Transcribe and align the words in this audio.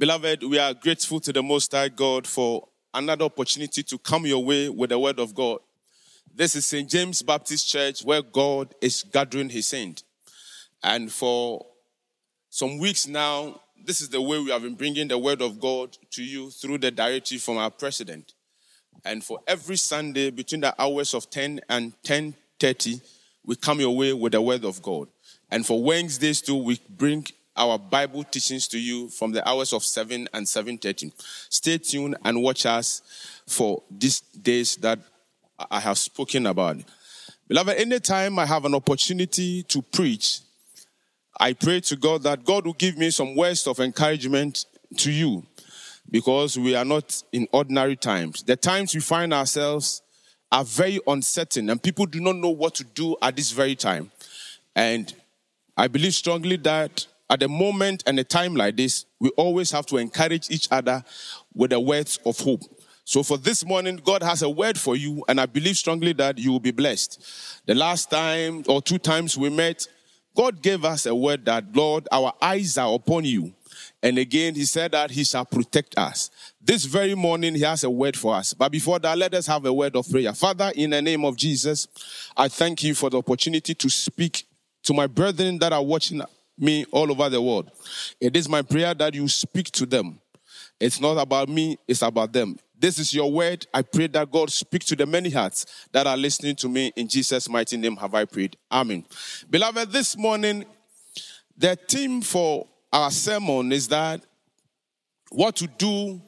Beloved, 0.00 0.44
we 0.44 0.58
are 0.58 0.72
grateful 0.72 1.20
to 1.20 1.30
the 1.30 1.42
Most 1.42 1.72
High 1.72 1.90
God 1.90 2.26
for 2.26 2.66
another 2.94 3.26
opportunity 3.26 3.82
to 3.82 3.98
come 3.98 4.24
your 4.24 4.42
way 4.42 4.70
with 4.70 4.88
the 4.88 4.98
Word 4.98 5.18
of 5.18 5.34
God. 5.34 5.58
This 6.34 6.56
is 6.56 6.64
St. 6.64 6.88
James 6.88 7.20
Baptist 7.20 7.68
Church 7.68 8.02
where 8.02 8.22
God 8.22 8.74
is 8.80 9.02
gathering 9.02 9.50
His 9.50 9.66
saint. 9.66 10.02
And 10.82 11.12
for 11.12 11.66
some 12.48 12.78
weeks 12.78 13.06
now, 13.06 13.60
this 13.84 14.00
is 14.00 14.08
the 14.08 14.22
way 14.22 14.38
we 14.38 14.50
have 14.50 14.62
been 14.62 14.74
bringing 14.74 15.06
the 15.06 15.18
Word 15.18 15.42
of 15.42 15.60
God 15.60 15.98
to 16.12 16.24
you 16.24 16.48
through 16.48 16.78
the 16.78 16.90
directive 16.90 17.42
from 17.42 17.58
our 17.58 17.70
President. 17.70 18.32
And 19.04 19.22
for 19.22 19.40
every 19.46 19.76
Sunday 19.76 20.30
between 20.30 20.62
the 20.62 20.74
hours 20.80 21.12
of 21.12 21.28
10 21.28 21.60
and 21.68 21.92
10:30, 22.04 23.02
we 23.44 23.54
come 23.54 23.80
your 23.80 23.94
way 23.94 24.14
with 24.14 24.32
the 24.32 24.40
Word 24.40 24.64
of 24.64 24.80
God. 24.80 25.08
And 25.50 25.66
for 25.66 25.82
Wednesdays 25.82 26.40
too, 26.40 26.56
we 26.56 26.80
bring 26.88 27.26
our 27.56 27.78
Bible 27.78 28.24
teachings 28.24 28.68
to 28.68 28.78
you 28.78 29.08
from 29.08 29.32
the 29.32 29.46
hours 29.48 29.72
of 29.72 29.84
7 29.84 30.28
and 30.32 30.46
7:30. 30.46 31.12
Stay 31.48 31.78
tuned 31.78 32.16
and 32.24 32.42
watch 32.42 32.66
us 32.66 33.02
for 33.46 33.82
these 33.90 34.20
days 34.20 34.76
that 34.76 34.98
I 35.70 35.80
have 35.80 35.98
spoken 35.98 36.46
about. 36.46 36.78
Beloved, 37.48 37.76
anytime 37.76 38.38
I 38.38 38.46
have 38.46 38.64
an 38.64 38.74
opportunity 38.74 39.62
to 39.64 39.82
preach, 39.82 40.40
I 41.38 41.52
pray 41.52 41.80
to 41.80 41.96
God 41.96 42.22
that 42.22 42.44
God 42.44 42.66
will 42.66 42.74
give 42.74 42.96
me 42.96 43.10
some 43.10 43.34
words 43.34 43.66
of 43.66 43.80
encouragement 43.80 44.66
to 44.98 45.10
you 45.10 45.46
because 46.10 46.58
we 46.58 46.74
are 46.74 46.84
not 46.84 47.22
in 47.32 47.48
ordinary 47.52 47.96
times. 47.96 48.42
The 48.42 48.56
times 48.56 48.94
we 48.94 49.00
find 49.00 49.32
ourselves 49.32 50.02
are 50.52 50.64
very 50.64 51.00
uncertain 51.06 51.70
and 51.70 51.82
people 51.82 52.06
do 52.06 52.20
not 52.20 52.36
know 52.36 52.50
what 52.50 52.74
to 52.76 52.84
do 52.84 53.16
at 53.22 53.36
this 53.36 53.52
very 53.52 53.74
time. 53.74 54.10
And 54.74 55.12
I 55.76 55.88
believe 55.88 56.14
strongly 56.14 56.56
that 56.58 57.06
at 57.30 57.42
a 57.42 57.48
moment 57.48 58.02
and 58.06 58.18
a 58.18 58.24
time 58.24 58.54
like 58.54 58.76
this, 58.76 59.06
we 59.20 59.30
always 59.30 59.70
have 59.70 59.86
to 59.86 59.96
encourage 59.96 60.50
each 60.50 60.68
other 60.70 61.02
with 61.54 61.70
the 61.70 61.80
words 61.80 62.18
of 62.26 62.38
hope. 62.40 62.62
So 63.04 63.22
for 63.22 63.38
this 63.38 63.64
morning, 63.64 63.96
God 64.04 64.22
has 64.22 64.42
a 64.42 64.50
word 64.50 64.78
for 64.78 64.96
you, 64.96 65.24
and 65.28 65.40
I 65.40 65.46
believe 65.46 65.76
strongly 65.76 66.12
that 66.14 66.38
you 66.38 66.52
will 66.52 66.60
be 66.60 66.70
blessed. 66.70 67.62
The 67.66 67.74
last 67.74 68.10
time 68.10 68.64
or 68.68 68.82
two 68.82 68.98
times 68.98 69.38
we 69.38 69.48
met, 69.48 69.86
God 70.36 70.60
gave 70.62 70.84
us 70.84 71.06
a 71.06 71.14
word 71.14 71.44
that, 71.46 71.74
Lord, 71.74 72.06
our 72.12 72.32
eyes 72.42 72.76
are 72.78 72.92
upon 72.94 73.24
you. 73.24 73.52
And 74.02 74.18
again, 74.18 74.54
he 74.54 74.64
said 74.64 74.92
that 74.92 75.10
he 75.10 75.24
shall 75.24 75.44
protect 75.44 75.98
us. 75.98 76.30
This 76.60 76.84
very 76.84 77.14
morning, 77.14 77.54
he 77.54 77.62
has 77.62 77.84
a 77.84 77.90
word 77.90 78.16
for 78.16 78.34
us. 78.34 78.54
But 78.54 78.72
before 78.72 78.98
that, 78.98 79.18
let 79.18 79.34
us 79.34 79.46
have 79.46 79.64
a 79.66 79.72
word 79.72 79.96
of 79.96 80.10
prayer. 80.10 80.32
Father, 80.32 80.72
in 80.74 80.90
the 80.90 81.02
name 81.02 81.24
of 81.24 81.36
Jesus, 81.36 81.86
I 82.36 82.48
thank 82.48 82.82
you 82.82 82.94
for 82.94 83.10
the 83.10 83.18
opportunity 83.18 83.74
to 83.74 83.88
speak 83.88 84.46
to 84.84 84.94
my 84.94 85.06
brethren 85.06 85.58
that 85.58 85.72
are 85.72 85.82
watching 85.82 86.22
me 86.60 86.84
all 86.90 87.10
over 87.10 87.28
the 87.28 87.40
world. 87.40 87.70
It 88.20 88.36
is 88.36 88.48
my 88.48 88.62
prayer 88.62 88.94
that 88.94 89.14
you 89.14 89.28
speak 89.28 89.70
to 89.72 89.86
them. 89.86 90.20
It's 90.78 91.00
not 91.00 91.18
about 91.18 91.48
me, 91.48 91.78
it's 91.86 92.02
about 92.02 92.32
them. 92.32 92.56
This 92.78 92.98
is 92.98 93.12
your 93.12 93.30
word. 93.30 93.66
I 93.74 93.82
pray 93.82 94.06
that 94.06 94.30
God 94.30 94.50
speak 94.50 94.84
to 94.84 94.96
the 94.96 95.04
many 95.04 95.28
hearts 95.28 95.66
that 95.92 96.06
are 96.06 96.16
listening 96.16 96.56
to 96.56 96.68
me. 96.68 96.92
In 96.96 97.08
Jesus' 97.08 97.46
mighty 97.48 97.76
name 97.76 97.96
have 97.96 98.14
I 98.14 98.24
prayed. 98.24 98.56
Amen. 98.72 99.04
Beloved, 99.50 99.92
this 99.92 100.16
morning, 100.16 100.64
the 101.58 101.76
theme 101.76 102.22
for 102.22 102.66
our 102.90 103.10
sermon 103.10 103.70
is 103.70 103.88
that 103.88 104.22
what 105.30 105.56
to 105.56 105.66
do 105.66 106.22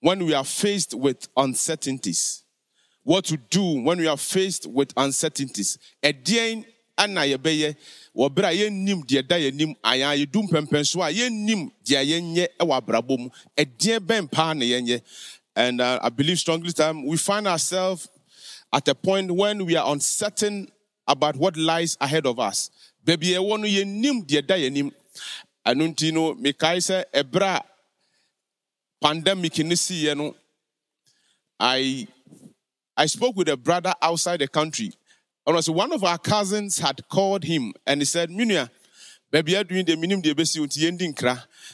when 0.00 0.24
we 0.24 0.32
are 0.32 0.44
faced 0.44 0.94
with 0.94 1.26
uncertainties. 1.36 2.44
What 3.02 3.24
to 3.26 3.36
do 3.36 3.82
when 3.82 3.98
we 3.98 4.06
are 4.06 4.16
faced 4.16 4.66
with 4.66 4.92
uncertainties. 4.96 5.76
Ɛdeɛn 6.02 6.64
ana 6.96 7.22
yɛbɛyɛ 7.26 7.76
wɔ 8.14 8.34
bere 8.34 8.46
a 8.48 8.52
yɛnnim 8.54 9.04
deɛ 9.06 9.26
da 9.28 9.36
yɛnim 9.36 9.74
anaa 9.82 10.14
yɛdu 10.16 10.42
mpɛmpɛn 10.48 10.86
so 10.86 11.02
a 11.02 11.10
yɛnnim 11.10 11.70
deɛ 11.84 12.02
yɛnyɛ 12.04 12.46
wɔ 12.60 12.76
abrabɔ 12.80 13.18
mu. 13.18 13.28
Ɛdeɛn 13.56 13.98
bɛn 14.00 14.30
paa 14.30 14.52
na 14.54 14.64
yɛnyɛ. 14.64 15.02
And 15.56 15.80
uh, 15.80 16.00
I 16.02 16.08
believe 16.08 16.38
strongly 16.38 16.70
that 16.72 16.94
we 16.94 17.16
find 17.16 17.46
ourselves 17.46 18.08
at 18.72 18.88
a 18.88 18.94
point 18.94 19.30
when 19.30 19.64
we 19.64 19.76
are 19.76 19.92
uncertain 19.92 20.68
about 21.06 21.36
what 21.36 21.56
lies 21.56 21.96
ahead 22.00 22.26
of 22.26 22.38
us. 22.40 22.70
Baby, 23.04 23.30
ɛwɔ 23.30 23.60
no 23.60 23.66
yɛnim 23.66 24.24
deɛ 24.26 24.46
da 24.46 24.54
yɛnim. 24.54 24.90
Ɛno 25.66 25.94
nti 25.94 26.12
no, 26.12 26.34
mekae 26.34 26.78
sɛ 26.78 27.04
ɛberɛ 27.12 27.56
a 27.56 27.62
pandemic 29.00 29.58
no 29.58 29.74
siiɛ 29.74 30.16
no, 30.16 30.34
I, 31.58 32.06
I 32.96 33.06
spoke 33.06 33.36
with 33.36 33.48
a 33.48 33.56
brother 33.56 33.94
outside 34.02 34.40
the 34.40 34.48
country. 34.48 34.92
And 35.46 35.56
also 35.56 35.72
one 35.72 35.92
of 35.92 36.04
our 36.04 36.18
cousins 36.18 36.78
had 36.78 37.06
called 37.08 37.44
him 37.44 37.72
and 37.86 38.00
he 38.00 38.04
said, 38.04 38.30
Minia, 38.30 38.70
baby, 39.30 39.52
you're 39.52 39.64
doing 39.64 39.84
the 39.84 39.96
minimum 39.96 40.22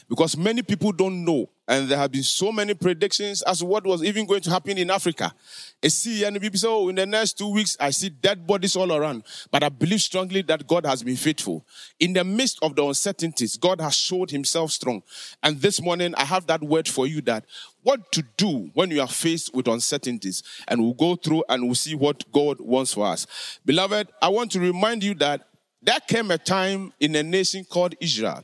because 0.09 0.37
many 0.37 0.61
people 0.61 0.91
don't 0.91 1.23
know 1.23 1.47
and 1.71 1.87
there 1.87 1.97
have 1.97 2.11
been 2.11 2.21
so 2.21 2.51
many 2.51 2.73
predictions 2.73 3.41
as 3.43 3.59
to 3.59 3.65
what 3.65 3.85
was 3.85 4.03
even 4.03 4.25
going 4.25 4.41
to 4.41 4.49
happen 4.49 4.77
in 4.77 4.89
Africa. 4.89 5.33
I 5.81 5.87
see, 5.87 6.25
and 6.25 6.39
people 6.41 6.59
say, 6.59 6.67
oh, 6.67 6.89
in 6.89 6.95
the 6.95 7.05
next 7.05 7.37
two 7.37 7.47
weeks, 7.47 7.77
I 7.79 7.91
see 7.91 8.09
dead 8.09 8.45
bodies 8.45 8.75
all 8.75 8.91
around. 8.91 9.23
But 9.51 9.63
I 9.63 9.69
believe 9.69 10.01
strongly 10.01 10.41
that 10.43 10.67
God 10.67 10.85
has 10.85 11.01
been 11.01 11.15
faithful. 11.15 11.65
In 11.97 12.11
the 12.11 12.25
midst 12.25 12.59
of 12.61 12.75
the 12.75 12.83
uncertainties, 12.83 13.55
God 13.55 13.79
has 13.79 13.95
showed 13.95 14.31
himself 14.31 14.71
strong. 14.71 15.01
And 15.41 15.61
this 15.61 15.81
morning, 15.81 16.13
I 16.15 16.25
have 16.25 16.45
that 16.47 16.61
word 16.61 16.89
for 16.89 17.07
you 17.07 17.21
that 17.21 17.45
what 17.83 18.11
to 18.11 18.23
do 18.37 18.69
when 18.73 18.91
you 18.91 19.01
are 19.01 19.07
faced 19.07 19.53
with 19.53 19.67
uncertainties. 19.67 20.43
And 20.67 20.81
we'll 20.81 20.93
go 20.93 21.15
through 21.15 21.43
and 21.49 21.63
we'll 21.63 21.75
see 21.75 21.95
what 21.95 22.29
God 22.31 22.59
wants 22.59 22.93
for 22.93 23.05
us. 23.07 23.59
Beloved, 23.65 24.09
I 24.21 24.29
want 24.29 24.51
to 24.51 24.59
remind 24.59 25.03
you 25.03 25.13
that 25.15 25.47
there 25.81 25.99
came 26.07 26.29
a 26.31 26.37
time 26.37 26.93
in 26.99 27.15
a 27.15 27.23
nation 27.23 27.65
called 27.65 27.95
Israel, 27.99 28.43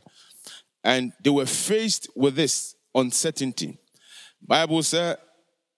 and 0.83 1.13
they 1.23 1.29
were 1.29 1.45
faced 1.45 2.09
with 2.15 2.35
this 2.35 2.75
uncertainty. 2.95 3.77
Bible 4.41 4.81
says 4.81 5.17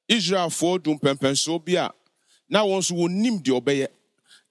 Israel 0.07 0.49
for 0.49 0.79
mpɛmpɛnsoɔ 0.79 1.65
bi 1.65 1.73
a 1.73 1.91
na 2.49 2.63
wɔn 2.63 2.79
nso 2.79 2.95
wɔnim 2.95 3.43
deɛ 3.43 3.61
ɔbɛyɛ. 3.61 3.87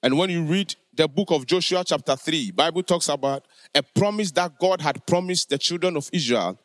And 0.02 0.16
when 0.16 0.30
you 0.30 0.44
read 0.44 0.76
the 0.94 1.08
book 1.08 1.30
of 1.30 1.46
Joshua 1.46 1.82
chapter 1.84 2.14
3, 2.14 2.52
Bible 2.52 2.82
talks 2.82 3.08
about 3.08 3.46
a 3.74 3.82
promise 3.82 4.30
that 4.32 4.58
God 4.58 4.80
had 4.80 5.04
promised 5.06 5.48
the 5.48 5.58
children 5.58 5.96
of 5.96 6.08
Israel. 6.12 6.58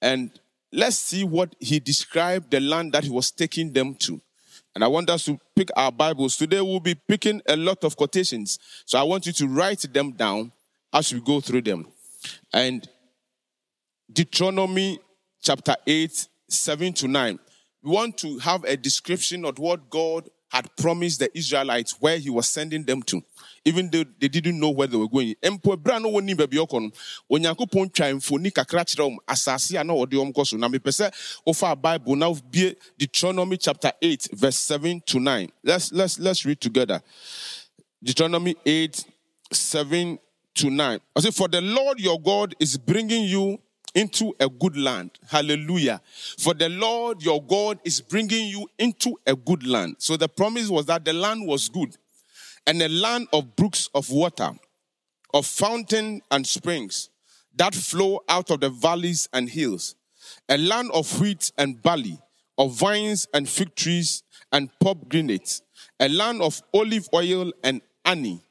And 0.00 0.30
let's 0.72 0.98
see 0.98 1.24
what 1.24 1.54
he 1.58 1.80
described 1.80 2.50
the 2.50 2.60
land 2.60 2.92
that 2.92 3.04
he 3.04 3.10
was 3.10 3.30
taking 3.30 3.72
them 3.72 3.94
to. 3.96 4.20
And 4.74 4.84
I 4.84 4.88
want 4.88 5.10
us 5.10 5.24
to 5.24 5.38
pick 5.56 5.70
our 5.76 5.90
Bibles. 5.90 6.36
Today 6.36 6.60
we'll 6.60 6.80
be 6.80 6.94
picking 6.94 7.42
a 7.48 7.56
lot 7.56 7.82
of 7.84 7.96
quotations. 7.96 8.58
So 8.86 8.98
I 8.98 9.02
want 9.02 9.26
you 9.26 9.32
to 9.32 9.48
write 9.48 9.92
them 9.92 10.12
down 10.12 10.52
as 10.92 11.12
we 11.12 11.20
go 11.20 11.40
through 11.40 11.62
them. 11.62 11.86
And 12.52 12.88
Deuteronomy 14.12 15.00
chapter 15.42 15.74
8, 15.86 16.28
7 16.48 16.92
to 16.94 17.08
9. 17.08 17.38
We 17.82 17.90
want 17.90 18.18
to 18.18 18.38
have 18.38 18.64
a 18.64 18.76
description 18.76 19.44
of 19.44 19.58
what 19.58 19.90
God 19.90 20.28
had 20.50 20.74
promised 20.76 21.20
the 21.20 21.36
Israelites 21.36 21.94
where 22.00 22.18
he 22.18 22.30
was 22.30 22.48
sending 22.48 22.84
them 22.84 23.02
to, 23.04 23.22
even 23.64 23.90
though 23.90 24.04
they 24.18 24.28
didn't 24.28 24.58
know 24.58 24.70
where 24.70 24.86
they 24.86 24.96
were 24.96 25.08
going. 25.08 25.34
Mpo 25.42 25.76
ebra 25.76 26.00
no 26.00 26.10
woni 26.10 26.34
baabi 26.34 26.56
ɔkɔ 26.66 26.80
no, 26.82 26.90
Onyankopɔn 27.30 27.92
twa 27.92 28.06
mfoni 28.06 28.50
kakra 28.52 28.84
kyerɛ 28.84 29.08
wɔn 29.10 29.16
asase 29.28 29.80
a 29.80 29.84
na 29.84 29.92
wɔde 29.92 30.12
wɔn 30.12 30.32
kɔ 30.32 30.46
so. 30.46 30.56
Na 30.56 30.68
mepɛ 30.68 30.90
sɛ 30.90 31.12
wofa 31.46 31.80
Bible 31.80 32.16
na 32.16 32.32
bie 32.32 32.74
Deuteronomy 32.96 33.56
chapter 33.56 33.92
8 34.00 34.28
verse 34.32 34.58
7 34.58 35.00
to 35.06 35.20
9. 35.20 35.50
Let's 35.62 35.92
let's 35.92 36.18
let's 36.18 36.44
read 36.44 36.60
together. 36.60 37.02
Deuteronomy 38.02 38.56
8 38.64 39.04
7 39.52 40.18
to 40.54 40.70
9. 40.70 41.00
I 41.16 41.20
say, 41.20 41.30
For 41.30 41.48
the 41.48 41.60
Lord 41.60 42.00
your 42.00 42.20
God 42.20 42.54
is 42.58 42.76
bringing 42.76 43.24
you 43.24 43.58
into 43.94 44.34
a 44.40 44.48
good 44.48 44.76
land. 44.76 45.10
Hallelujah. 45.28 46.00
For 46.38 46.54
the 46.54 46.68
Lord 46.68 47.22
your 47.22 47.42
God 47.42 47.78
is 47.84 48.00
bringing 48.00 48.48
you 48.48 48.68
into 48.78 49.18
a 49.26 49.34
good 49.34 49.66
land. 49.66 49.96
So 49.98 50.16
the 50.16 50.28
promise 50.28 50.68
was 50.68 50.86
that 50.86 51.04
the 51.04 51.12
land 51.12 51.46
was 51.46 51.68
good 51.68 51.96
and 52.66 52.82
a 52.82 52.88
land 52.88 53.28
of 53.32 53.56
brooks 53.56 53.88
of 53.94 54.10
water, 54.10 54.50
of 55.32 55.46
fountain 55.46 56.20
and 56.30 56.46
springs 56.46 57.10
that 57.56 57.74
flow 57.74 58.20
out 58.28 58.50
of 58.50 58.60
the 58.60 58.70
valleys 58.70 59.28
and 59.32 59.48
hills, 59.48 59.94
a 60.48 60.56
land 60.56 60.90
of 60.92 61.20
wheat 61.20 61.50
and 61.58 61.82
barley, 61.82 62.18
of 62.56 62.72
vines 62.72 63.26
and 63.34 63.48
fig 63.48 63.74
trees 63.74 64.22
and 64.52 64.70
pomegranates, 64.80 65.62
a 66.00 66.08
land 66.08 66.40
of 66.40 66.62
olive 66.72 67.08
oil 67.14 67.52
and 67.64 67.80
honey, 68.04 68.42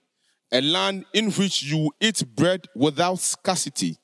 a 0.52 0.62
land 0.62 1.06
in 1.14 1.32
which 1.32 1.64
you 1.64 1.92
eat 2.00 2.24
bread 2.36 2.68
without 2.76 3.20
scarcity 3.20 3.98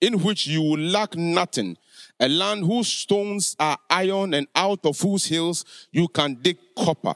in 0.00 0.22
which 0.22 0.46
you 0.46 0.62
will 0.62 0.78
lack 0.78 1.16
nothing, 1.16 1.76
a 2.20 2.28
land 2.28 2.64
whose 2.64 2.88
stones 2.88 3.56
are 3.58 3.78
iron 3.90 4.34
and 4.34 4.46
out 4.54 4.84
of 4.84 5.00
whose 5.00 5.26
hills 5.26 5.64
you 5.92 6.08
can 6.08 6.34
dig 6.34 6.58
copper. 6.76 7.14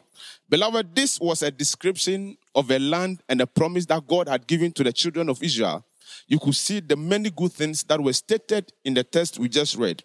Beloved, 0.49 0.95
this 0.95 1.21
was 1.21 1.43
a 1.43 1.51
description 1.51 2.37
of 2.55 2.71
a 2.71 2.79
land 2.79 3.23
and 3.29 3.41
a 3.41 3.47
promise 3.47 3.87
that 3.87 4.07
God 4.07 4.29
had 4.29 4.47
given 4.47 4.73
to 4.73 4.85
the 4.85 4.93
children 4.93 5.29
of 5.29 5.43
Israel. 5.43 5.85
You 6.27 6.39
could 6.39 6.55
see 6.55 6.81
the 6.81 6.97
many 6.97 7.31
good 7.31 7.53
things 7.53 7.85
that 7.85 8.01
were 8.01 8.13
stated 8.13 8.73
in 8.85 8.95
the 8.95 9.05
text 9.05 9.39
we 9.39 9.49
just 9.49 9.77
read. 9.77 10.03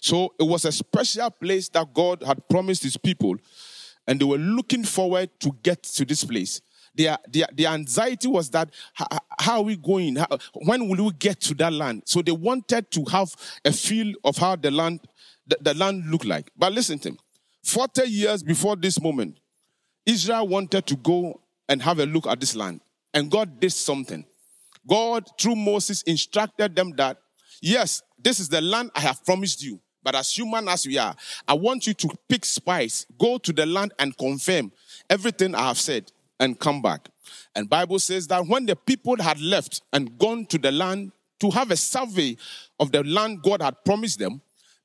So 0.00 0.34
it 0.38 0.44
was 0.44 0.64
a 0.64 0.72
special 0.72 1.30
place 1.30 1.68
that 1.70 1.92
God 1.92 2.22
had 2.22 2.48
promised 2.48 2.82
his 2.82 2.96
people, 2.96 3.36
and 4.06 4.20
they 4.20 4.24
were 4.24 4.38
looking 4.38 4.84
forward 4.84 5.30
to 5.40 5.52
get 5.62 5.82
to 5.82 6.04
this 6.04 6.24
place. 6.24 6.60
Their, 6.94 7.18
their 7.28 7.68
anxiety 7.68 8.28
was 8.28 8.50
that 8.50 8.70
how, 8.94 9.58
are 9.58 9.62
we 9.62 9.76
going? 9.76 10.16
How, 10.16 10.26
when 10.54 10.88
will 10.88 11.06
we 11.06 11.12
get 11.12 11.40
to 11.42 11.54
that 11.54 11.72
land? 11.72 12.02
So 12.06 12.20
they 12.20 12.32
wanted 12.32 12.90
to 12.90 13.04
have 13.10 13.34
a 13.64 13.72
feel 13.72 14.12
of 14.24 14.36
how 14.36 14.56
the 14.56 14.70
land 14.70 15.00
the, 15.46 15.58
the 15.60 15.74
land 15.74 16.06
looked 16.06 16.24
like. 16.24 16.50
But 16.56 16.72
listen 16.72 16.98
to 17.00 17.12
me. 17.12 17.18
40 17.64 18.08
years 18.08 18.42
before 18.42 18.76
this 18.76 19.00
moment, 19.00 19.38
Israel 20.06 20.48
wanted 20.48 20.86
to 20.86 20.96
go 20.96 21.40
and 21.68 21.82
have 21.82 21.98
a 21.98 22.06
look 22.06 22.26
at 22.26 22.40
this 22.40 22.56
land. 22.56 22.80
And 23.12 23.30
God 23.30 23.60
did 23.60 23.72
something. 23.72 24.24
God, 24.86 25.24
through 25.38 25.56
Moses, 25.56 26.02
instructed 26.02 26.74
them 26.74 26.92
that, 26.92 27.18
yes, 27.60 28.02
this 28.18 28.40
is 28.40 28.48
the 28.48 28.60
land 28.60 28.90
I 28.94 29.00
have 29.00 29.24
promised 29.24 29.62
you. 29.62 29.80
But 30.02 30.14
as 30.14 30.32
human 30.32 30.66
as 30.68 30.86
we 30.86 30.96
are, 30.96 31.14
I 31.46 31.54
want 31.54 31.86
you 31.86 31.92
to 31.94 32.08
pick 32.28 32.44
spies, 32.46 33.06
go 33.18 33.36
to 33.38 33.52
the 33.52 33.66
land 33.66 33.92
and 33.98 34.16
confirm 34.16 34.72
everything 35.10 35.54
I 35.54 35.68
have 35.68 35.78
said 35.78 36.10
and 36.40 36.58
come 36.58 36.82
back. 36.82 37.08
And 37.54 37.68
Bible 37.68 37.98
says 37.98 38.26
that 38.28 38.46
when 38.46 38.66
the 38.66 38.74
people 38.74 39.16
had 39.22 39.40
left 39.40 39.82
and 39.92 40.18
gone 40.18 40.46
to 40.46 40.58
the 40.58 40.72
land 40.72 41.12
to 41.38 41.50
have 41.50 41.70
a 41.70 41.76
survey 41.76 42.36
of 42.80 42.90
the 42.90 43.04
land 43.04 43.42
God 43.42 43.62
had 43.62 43.84
promised 43.84 44.18
them, 44.18 44.40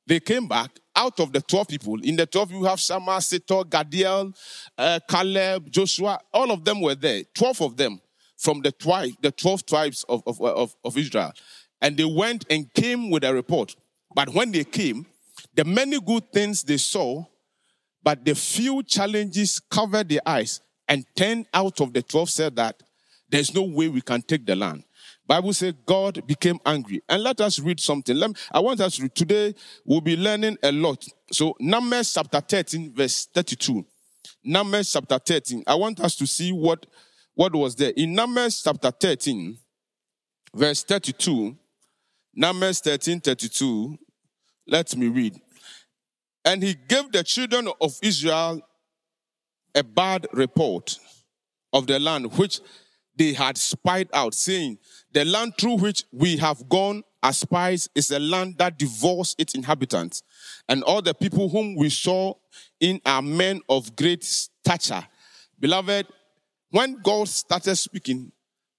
they 0.06 0.20
came 0.20 0.48
back 0.48 0.70
out 0.96 1.20
of 1.20 1.34
the 1.34 1.42
12 1.42 1.68
people. 1.68 2.00
In 2.04 2.16
the 2.16 2.26
12, 2.26 2.52
you 2.52 2.64
have 2.66 2.80
Shammah, 2.80 3.22
Setor, 3.22 3.64
Gaddiel, 3.64 4.36
uh, 4.78 5.00
Caleb, 5.10 5.72
Joshua. 5.72 6.20
All 6.32 6.52
of 6.52 6.64
them 6.64 6.82
were 6.82 6.94
there. 6.94 7.24
12 7.34 7.62
of 7.62 7.78
them 7.78 8.00
from 8.38 8.62
the, 8.62 8.72
twi- 8.72 9.14
the 9.22 9.32
12 9.32 9.66
tribes 9.66 10.06
of, 10.08 10.22
of, 10.28 10.40
of, 10.42 10.76
of 10.84 10.98
Israel. 10.98 11.34
And 11.82 11.98
they 11.98 12.06
went 12.06 12.46
and 12.50 12.72
came 12.74 13.10
with 13.10 13.24
a 13.24 13.34
report. 13.34 13.76
But 14.14 14.30
when 14.30 14.52
they 14.52 14.64
came, 14.64 15.08
the 15.56 15.66
many 15.66 16.00
good 16.00 16.32
things 16.32 16.64
they 16.64 16.78
saw, 16.78 17.26
but 18.04 18.24
the 18.24 18.36
few 18.36 18.84
challenges 18.84 19.60
covered 19.60 20.10
their 20.10 20.22
eyes. 20.26 20.62
And 20.88 21.06
10 21.16 21.48
out 21.54 21.82
of 21.82 21.94
the 21.94 22.02
12 22.02 22.30
said 22.30 22.56
that 22.58 22.82
there's 23.30 23.54
no 23.54 23.64
way 23.64 23.88
we 23.88 24.02
can 24.02 24.22
take 24.22 24.46
the 24.46 24.56
land. 24.56 24.84
Bible 25.28 25.54
says 25.54 25.74
God 25.86 26.26
became 26.28 26.60
angry. 26.66 27.02
And 27.10 27.24
let 27.24 27.42
us 27.42 27.60
read 27.60 27.80
something. 27.80 28.16
Let 28.16 28.30
Me, 28.30 28.36
I 28.52 28.60
want 28.60 28.80
us 28.82 28.98
to 28.98 29.04
read. 29.04 29.16
Today 29.16 29.56
we'll 29.84 30.02
be 30.02 30.16
learning 30.16 30.58
a 30.62 30.72
lot. 30.72 31.06
So 31.32 31.56
Numbers 31.60 32.14
chapter 32.14 32.40
13, 32.40 32.94
verse 32.94 33.28
32. 33.34 33.86
Numbers 34.44 34.92
chapter 34.92 35.18
13. 35.18 35.64
I 35.66 35.76
want 35.76 36.00
us 36.00 36.16
to 36.18 36.28
see 36.28 36.52
what, 36.52 36.86
what 37.34 37.56
was 37.56 37.76
there. 37.76 37.92
In 37.98 38.14
Numbers 38.14 38.62
chapter 38.62 38.92
13, 38.92 39.58
verse 40.54 40.84
32. 40.84 41.58
Numbers 42.36 42.82
13, 42.82 43.22
32. 43.22 43.98
Let 44.68 44.96
me 44.96 45.08
read. 45.08 45.40
And 46.44 46.62
he 46.62 46.76
gave 46.76 47.12
the 47.12 47.24
children 47.24 47.70
of 47.82 47.98
Israel 48.04 48.62
a 49.76 49.84
bad 49.84 50.28
report 50.32 50.98
of 51.74 51.88
the 51.88 52.00
land 52.00 52.38
which 52.38 52.62
they 53.18 53.34
had 53.34 53.58
spied 53.58 54.10
out, 54.14 54.34
saying, 54.34 54.78
The 55.12 55.26
land 55.26 55.54
through 55.60 55.78
which 55.78 56.04
we 56.12 56.38
have 56.38 56.68
gone 56.70 57.04
as 57.22 57.38
spies 57.40 57.90
is 57.96 58.12
a 58.12 58.20
land 58.20 58.58
that 58.58 58.78
devours 58.78 59.36
its 59.38 59.56
inhabitants. 59.56 60.24
And 60.68 60.84
all 60.84 61.02
the 61.02 61.14
people 61.14 61.50
whom 61.50 61.76
we 61.76 61.90
saw 61.90 62.34
in 62.80 63.02
are 63.06 63.22
men 63.22 63.62
of 63.70 63.96
great 63.96 64.24
stature. 64.24 65.06
Beloved, 65.60 66.08
when 66.72 67.02
God 67.02 67.28
started 67.28 67.76
speaking, 67.76 68.32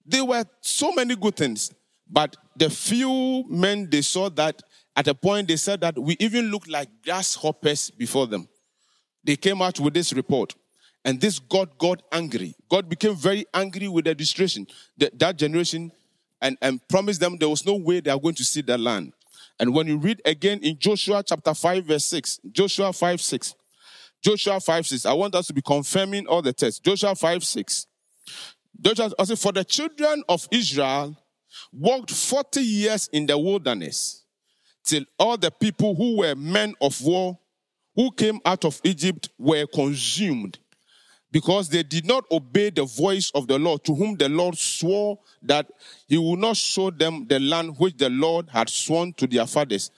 there 0.04 0.24
were 0.24 0.44
so 0.60 0.92
many 0.92 1.16
good 1.16 1.36
things, 1.36 1.72
but 2.08 2.36
the 2.56 2.70
few 2.70 3.44
men 3.48 3.88
they 3.90 4.02
saw 4.02 4.28
that 4.30 4.62
at 4.94 5.08
a 5.08 5.14
point 5.14 5.48
they 5.48 5.56
said 5.56 5.80
that 5.80 5.98
we 5.98 6.16
even 6.20 6.46
looked 6.46 6.68
like 6.68 6.88
grasshoppers 7.02 7.90
before 7.90 8.26
them. 8.26 8.48
They 9.24 9.36
came 9.36 9.60
out 9.60 9.80
with 9.80 9.94
this 9.94 10.12
report. 10.12 10.54
And 11.06 11.20
this 11.20 11.38
got 11.38 11.78
God 11.78 12.02
angry. 12.10 12.56
God 12.68 12.88
became 12.88 13.14
very 13.14 13.46
angry 13.54 13.86
with 13.86 14.06
the 14.06 14.14
distraction, 14.14 14.66
that, 14.98 15.16
that 15.20 15.36
generation, 15.36 15.92
and, 16.42 16.58
and 16.60 16.86
promised 16.88 17.20
them 17.20 17.36
there 17.38 17.48
was 17.48 17.64
no 17.64 17.76
way 17.76 18.00
they 18.00 18.10
are 18.10 18.18
going 18.18 18.34
to 18.34 18.44
see 18.44 18.60
the 18.60 18.76
land. 18.76 19.12
And 19.60 19.72
when 19.72 19.86
you 19.86 19.98
read 19.98 20.20
again 20.24 20.58
in 20.64 20.76
Joshua 20.76 21.22
chapter 21.24 21.54
5, 21.54 21.84
verse 21.84 22.04
6, 22.06 22.40
Joshua 22.50 22.92
5, 22.92 23.20
6, 23.20 23.54
Joshua 24.20 24.58
5, 24.58 24.86
6, 24.86 25.06
I 25.06 25.12
want 25.12 25.36
us 25.36 25.46
to 25.46 25.54
be 25.54 25.62
confirming 25.62 26.26
all 26.26 26.42
the 26.42 26.52
texts. 26.52 26.80
Joshua 26.80 27.14
5, 27.14 27.44
6. 27.44 27.86
Joshua, 28.80 29.12
I 29.16 29.24
say, 29.24 29.36
for 29.36 29.52
the 29.52 29.64
children 29.64 30.24
of 30.28 30.48
Israel 30.50 31.16
walked 31.72 32.10
40 32.10 32.60
years 32.60 33.08
in 33.12 33.26
the 33.26 33.38
wilderness 33.38 34.24
till 34.84 35.04
all 35.20 35.36
the 35.36 35.52
people 35.52 35.94
who 35.94 36.18
were 36.18 36.34
men 36.34 36.74
of 36.80 37.00
war 37.00 37.38
who 37.94 38.10
came 38.10 38.40
out 38.44 38.64
of 38.64 38.80
Egypt 38.82 39.28
were 39.38 39.66
consumed 39.66 40.58
because 41.36 41.68
they 41.68 41.82
did 41.82 42.06
not 42.06 42.24
obey 42.32 42.70
the 42.70 42.86
voice 42.86 43.30
of 43.34 43.46
the 43.46 43.58
Lord, 43.58 43.84
to 43.84 43.94
whom 43.94 44.16
the 44.16 44.26
Lord 44.26 44.56
swore 44.56 45.18
that 45.42 45.70
he 46.08 46.16
would 46.16 46.38
not 46.38 46.56
show 46.56 46.90
them 46.90 47.26
the 47.28 47.38
land 47.38 47.76
which 47.76 47.98
the 47.98 48.08
Lord 48.08 48.48
had 48.48 48.70
sworn 48.70 49.12
to 49.18 49.26
their 49.26 49.46
fathers, 49.46 49.90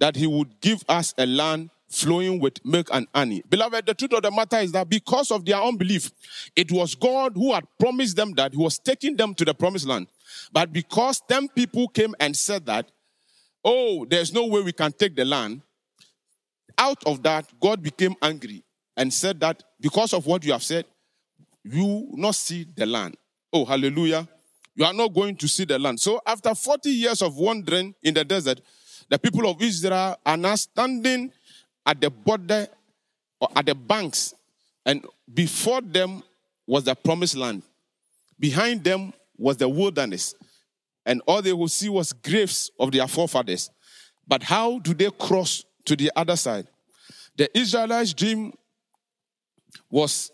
that 0.00 0.16
he 0.16 0.26
would 0.26 0.60
give 0.60 0.82
us 0.88 1.14
a 1.18 1.24
land 1.24 1.70
flowing 1.88 2.40
with 2.40 2.64
milk 2.64 2.88
and 2.92 3.06
honey. 3.14 3.44
Beloved, 3.48 3.86
the 3.86 3.94
truth 3.94 4.12
of 4.14 4.22
the 4.22 4.32
matter 4.32 4.56
is 4.56 4.72
that 4.72 4.88
because 4.88 5.30
of 5.30 5.44
their 5.44 5.62
unbelief, 5.62 6.10
it 6.56 6.72
was 6.72 6.96
God 6.96 7.34
who 7.36 7.52
had 7.52 7.64
promised 7.78 8.16
them 8.16 8.32
that 8.32 8.50
he 8.50 8.58
was 8.58 8.80
taking 8.80 9.14
them 9.14 9.36
to 9.36 9.44
the 9.44 9.54
promised 9.54 9.86
land. 9.86 10.08
But 10.50 10.72
because 10.72 11.22
10 11.28 11.50
people 11.50 11.86
came 11.86 12.16
and 12.18 12.36
said 12.36 12.66
that, 12.66 12.90
oh, 13.64 14.04
there's 14.04 14.32
no 14.32 14.46
way 14.46 14.62
we 14.62 14.72
can 14.72 14.90
take 14.90 15.14
the 15.14 15.24
land, 15.24 15.62
out 16.76 16.98
of 17.06 17.22
that, 17.22 17.46
God 17.60 17.84
became 17.84 18.16
angry 18.20 18.64
and 18.96 19.12
said 19.12 19.40
that 19.40 19.62
because 19.80 20.12
of 20.12 20.26
what 20.26 20.44
you 20.44 20.52
have 20.52 20.62
said, 20.62 20.84
you 21.64 21.84
will 21.84 22.08
not 22.12 22.34
see 22.34 22.66
the 22.76 22.86
land. 22.86 23.16
Oh, 23.52 23.64
hallelujah. 23.64 24.28
You 24.74 24.84
are 24.84 24.92
not 24.92 25.12
going 25.14 25.36
to 25.36 25.48
see 25.48 25.64
the 25.64 25.78
land. 25.78 26.00
So 26.00 26.20
after 26.26 26.54
40 26.54 26.90
years 26.90 27.22
of 27.22 27.36
wandering 27.36 27.94
in 28.02 28.14
the 28.14 28.24
desert, 28.24 28.60
the 29.08 29.18
people 29.18 29.48
of 29.48 29.60
Israel 29.60 30.16
are 30.24 30.36
now 30.36 30.54
standing 30.54 31.30
at 31.84 32.00
the 32.00 32.10
border 32.10 32.68
or 33.40 33.48
at 33.54 33.66
the 33.66 33.74
banks, 33.74 34.34
and 34.86 35.04
before 35.32 35.80
them 35.80 36.22
was 36.66 36.84
the 36.84 36.94
promised 36.94 37.36
land. 37.36 37.62
Behind 38.38 38.82
them 38.82 39.12
was 39.36 39.56
the 39.56 39.68
wilderness, 39.68 40.34
and 41.04 41.20
all 41.26 41.42
they 41.42 41.52
would 41.52 41.70
see 41.70 41.88
was 41.88 42.12
graves 42.12 42.70
of 42.78 42.92
their 42.92 43.06
forefathers. 43.06 43.70
But 44.26 44.42
how 44.42 44.78
do 44.78 44.94
they 44.94 45.10
cross 45.10 45.64
to 45.84 45.96
the 45.96 46.10
other 46.16 46.36
side? 46.36 46.68
The 47.36 47.56
Israelites 47.58 48.14
dream 48.14 48.52
was 49.90 50.30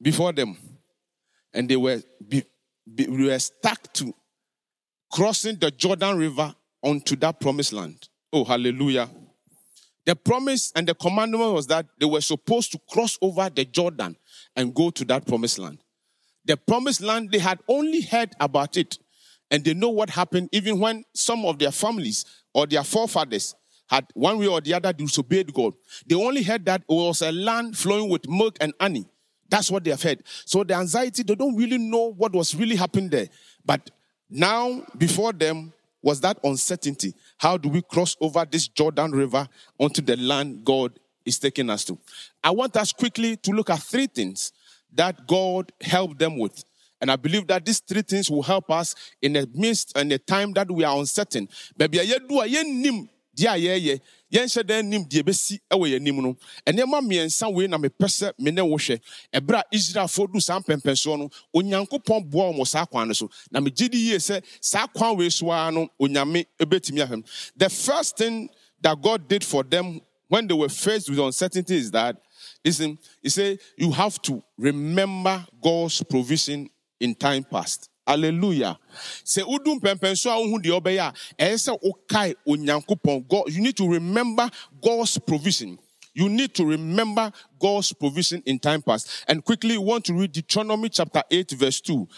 before 0.00 0.32
them, 0.32 0.56
and 1.52 1.68
they 1.68 1.76
were, 1.76 2.00
be, 2.26 2.44
be, 2.92 3.06
were 3.06 3.38
stuck 3.38 3.92
to 3.94 4.14
crossing 5.10 5.56
the 5.56 5.70
Jordan 5.70 6.16
River 6.16 6.54
onto 6.82 7.16
that 7.16 7.40
promised 7.40 7.72
land. 7.72 8.08
Oh, 8.32 8.44
hallelujah. 8.44 9.08
The 10.06 10.16
promise 10.16 10.72
and 10.74 10.86
the 10.86 10.94
commandment 10.94 11.52
was 11.52 11.66
that 11.66 11.86
they 11.98 12.06
were 12.06 12.20
supposed 12.20 12.72
to 12.72 12.80
cross 12.90 13.18
over 13.20 13.50
the 13.50 13.64
Jordan 13.64 14.16
and 14.56 14.74
go 14.74 14.90
to 14.90 15.04
that 15.06 15.26
promised 15.26 15.58
land. 15.58 15.78
The 16.44 16.56
promised 16.56 17.02
land, 17.02 17.30
they 17.30 17.38
had 17.38 17.60
only 17.68 18.00
heard 18.00 18.30
about 18.40 18.76
it, 18.76 18.98
and 19.50 19.62
they 19.64 19.74
know 19.74 19.90
what 19.90 20.10
happened 20.10 20.48
even 20.52 20.78
when 20.78 21.04
some 21.14 21.44
of 21.44 21.58
their 21.58 21.70
families 21.70 22.24
or 22.54 22.66
their 22.66 22.84
forefathers 22.84 23.54
had 23.90 24.06
one 24.14 24.38
way 24.38 24.46
or 24.46 24.60
the 24.60 24.72
other 24.72 24.92
disobeyed 24.92 25.52
God. 25.52 25.74
They 26.06 26.14
only 26.14 26.44
heard 26.44 26.64
that 26.66 26.82
it 26.82 26.92
was 26.92 27.22
a 27.22 27.32
land 27.32 27.76
flowing 27.76 28.08
with 28.08 28.28
milk 28.28 28.56
and 28.60 28.72
honey. 28.80 29.04
That's 29.48 29.68
what 29.68 29.82
they 29.82 29.90
have 29.90 30.02
heard. 30.02 30.22
So 30.44 30.62
the 30.62 30.74
anxiety, 30.74 31.24
they 31.24 31.34
don't 31.34 31.56
really 31.56 31.76
know 31.76 32.12
what 32.12 32.32
was 32.32 32.54
really 32.54 32.76
happening 32.76 33.08
there. 33.08 33.26
But 33.64 33.90
now, 34.30 34.82
before 34.96 35.32
them, 35.32 35.72
was 36.02 36.20
that 36.20 36.38
uncertainty. 36.44 37.14
How 37.36 37.56
do 37.56 37.68
we 37.68 37.82
cross 37.82 38.16
over 38.20 38.46
this 38.48 38.68
Jordan 38.68 39.10
River 39.10 39.48
onto 39.76 40.00
the 40.00 40.16
land 40.16 40.64
God 40.64 40.92
is 41.24 41.40
taking 41.40 41.68
us 41.68 41.84
to? 41.86 41.98
I 42.44 42.52
want 42.52 42.76
us 42.76 42.92
quickly 42.92 43.36
to 43.38 43.50
look 43.50 43.70
at 43.70 43.80
three 43.80 44.06
things 44.06 44.52
that 44.94 45.26
God 45.26 45.72
helped 45.80 46.20
them 46.20 46.38
with. 46.38 46.64
And 47.00 47.10
I 47.10 47.16
believe 47.16 47.48
that 47.48 47.64
these 47.64 47.80
three 47.80 48.02
things 48.02 48.30
will 48.30 48.42
help 48.42 48.70
us 48.70 48.94
in 49.20 49.32
the 49.32 49.50
midst 49.52 49.96
and 49.96 50.12
the 50.12 50.18
time 50.18 50.52
that 50.52 50.70
we 50.70 50.84
are 50.84 50.96
uncertain. 50.96 51.48
Deɛ 53.36 53.48
a 53.48 53.58
yɛreyɛ 53.58 54.00
yɛnhyɛ 54.32 54.66
dan 54.66 54.88
nim 54.90 55.04
deɛ 55.04 55.22
bɛsi 55.22 55.60
wɔ 55.70 55.88
yɛn 55.88 55.96
anim 55.96 56.22
no 56.22 56.36
nneɛma 56.66 57.00
mmiɛnsa 57.00 57.52
wei 57.52 57.66
na 57.66 57.78
mepɛ 57.78 58.06
sɛ 58.06 58.32
me 58.38 58.50
ne 58.50 58.62
wo 58.62 58.76
hwɛ. 58.76 59.00
Ɛberɛ 59.34 59.58
a 59.60 59.64
israelfoɔ 59.76 60.32
du 60.32 60.40
saa 60.40 60.58
mpɛmpɛnsoɔ 60.60 61.18
no 61.18 61.30
onyankopɔn 61.54 62.30
boa 62.30 62.52
wɔn 62.52 62.66
saa 62.66 62.84
kwan 62.86 63.08
no 63.08 63.14
so. 63.14 63.30
Na 63.50 63.60
megye 63.60 63.90
di 63.90 63.98
yie 63.98 64.16
sɛ 64.16 64.42
saa 64.60 64.86
kwan 64.86 65.16
wei 65.16 65.28
so 65.30 65.50
ara 65.50 65.70
no 65.72 65.88
onyame 66.00 66.46
bɛtumi 66.58 67.06
ahwɛ 67.06 67.24
the 67.56 67.68
first 67.68 68.16
thing 68.16 68.48
that 68.80 69.00
god 69.00 69.28
did 69.28 69.44
for 69.44 69.62
them 69.62 70.00
when 70.28 70.46
they 70.46 70.54
were 70.54 70.68
faced 70.68 71.10
with 71.10 71.18
uncertainty 71.18 71.76
is 71.76 71.90
that 71.90 72.16
listen 72.64 72.98
he 73.22 73.28
said 73.28 73.58
you 73.76 73.90
have 73.90 74.20
to 74.22 74.42
remember 74.58 75.44
god's 75.62 76.02
provision 76.04 76.68
in 76.98 77.14
time 77.14 77.44
past 77.44 77.89
Hallelujah. 78.10 78.76
Say 79.22 79.42
udum 79.42 79.78
mpɛmpɛnso 79.80 80.30
a 80.30 80.38
wohu 80.40 80.60
deɛ 80.60 80.80
ɔbɛyɛ 80.80 80.98
a 80.98 81.12
ɛyɛ 81.38 81.54
sɛ 81.54 81.78
wokae 81.80 82.34
onyankopɔn 82.46 83.28
god 83.28 83.52
you 83.52 83.60
need 83.60 83.76
to 83.76 83.88
remember 83.88 84.50
god's 84.82 85.16
provision 85.18 85.78
You 86.12 86.28
need 86.28 86.54
to 86.54 86.64
remember 86.64 87.30
God's 87.60 87.92
provision 87.92 88.42
in 88.44 88.58
time 88.58 88.82
past. 88.82 89.24
And 89.28 89.44
quickly, 89.44 89.78
want 89.78 90.04
to 90.06 90.14
read 90.14 90.32
Deuteronomy 90.32 90.88
chapter 90.88 91.22
8, 91.30 91.52
verse 91.52 91.80
2. 91.80 92.08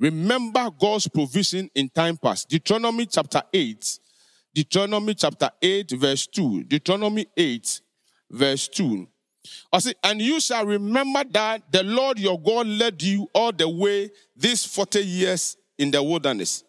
Remember 0.00 0.68
God's 0.78 1.06
provision 1.08 1.70
in 1.74 1.88
time 1.88 2.16
past. 2.16 2.48
Deuteronomy 2.48 3.06
chapter 3.06 3.42
8. 3.52 4.00
Deuteronomy 4.52 5.14
chapter 5.14 5.48
8, 5.62 5.92
verse 5.92 6.26
2. 6.26 6.64
Deuteronomy 6.64 7.26
8, 7.36 7.80
verse 8.30 8.68
2. 8.68 9.06
And 10.02 10.20
you 10.20 10.40
shall 10.40 10.66
remember 10.66 11.24
that 11.32 11.70
the 11.70 11.82
Lord 11.82 12.18
your 12.18 12.40
God 12.40 12.66
led 12.66 13.02
you 13.02 13.28
all 13.34 13.52
the 13.52 13.68
way 13.68 14.10
these 14.36 14.64
40 14.64 15.00
years 15.00 15.56
in 15.78 15.90
the 15.90 16.02
wilderness 16.02 16.64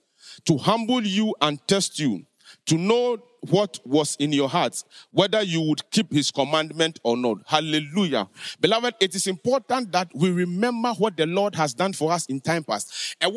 to 0.46 0.57
humble 0.57 1.05
you 1.05 1.36
and 1.41 1.65
test 1.67 2.00
you, 2.00 2.25
to 2.65 2.77
know 2.77 3.17
what 3.41 3.79
was 3.86 4.15
in 4.19 4.34
your 4.34 4.50
hearts, 4.50 4.84
whether 5.12 5.41
you 5.41 5.62
would 5.62 5.89
keep 5.91 6.12
his 6.12 6.31
commandment 6.31 7.00
or 7.03 7.15
not. 7.15 7.38
Hallelujah. 7.46 8.27
Beloved, 8.60 8.96
it 9.00 9.15
is 9.15 9.27
important 9.27 9.91
that 9.91 10.10
we 10.13 10.31
remember 10.31 10.89
what 10.93 11.15
the 11.15 11.25
Lord 11.25 11.55
has 11.55 11.74
done 11.74 11.93
for 11.93 12.12
us 12.12 12.25
in 12.25 12.41
time 12.41 12.63
past. 12.63 13.15
And 13.22 13.34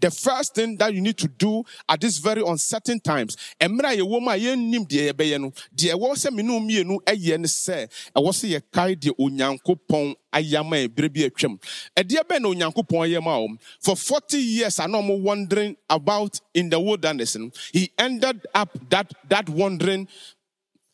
the 0.00 0.10
first 0.10 0.54
thing 0.54 0.76
that 0.78 0.94
you 0.94 1.00
need 1.00 1.16
to 1.18 1.28
do 1.28 1.62
at 1.88 2.00
this 2.00 2.18
very 2.18 2.42
uncertain 2.46 3.00
times, 3.00 3.36
mmerɛ 3.60 3.92
a 3.92 3.96
yɛwɔ 3.98 4.20
mu 4.22 4.30
a 4.30 4.34
yɛnnim 4.38 4.86
deɛ 4.88 5.12
yɛbɛyɛ 5.12 5.40
no, 5.40 5.50
deɛ 5.74 5.94
ɛwɔ 5.94 6.12
sɛ 6.16 6.32
me 6.32 6.42
ne 6.42 6.58
mmienu 6.58 6.98
yɛ 7.06 7.38
ne 7.38 7.46
sɛ, 7.46 7.88
ɛwɔ 8.16 8.30
sɛ 8.32 8.60
yɛkae 8.60 8.96
deɛ 8.96 9.10
Onyankopɔn 9.18 10.14
ayama 10.32 10.76
ebere 10.84 11.08
bi 11.12 11.20
atwam. 11.28 11.58
Ɛdeɛ 11.96 12.22
bɛn 12.28 12.40
na 12.42 12.48
Onyankopɔn 12.48 13.06
ayɛ 13.08 13.22
ma 13.22 13.36
wɔn? 13.38 13.58
For 13.80 13.96
40 13.96 14.38
years, 14.38 14.78
I 14.78 14.84
I'm 14.84 15.22
wandering 15.22 15.76
about 15.88 16.40
in 16.54 16.68
the 16.70 16.80
wilderness. 16.80 17.36
He 17.72 17.92
ended 17.98 18.46
up 18.54 18.70
that, 18.90 19.12
that 19.28 19.48
wandering 19.48 20.08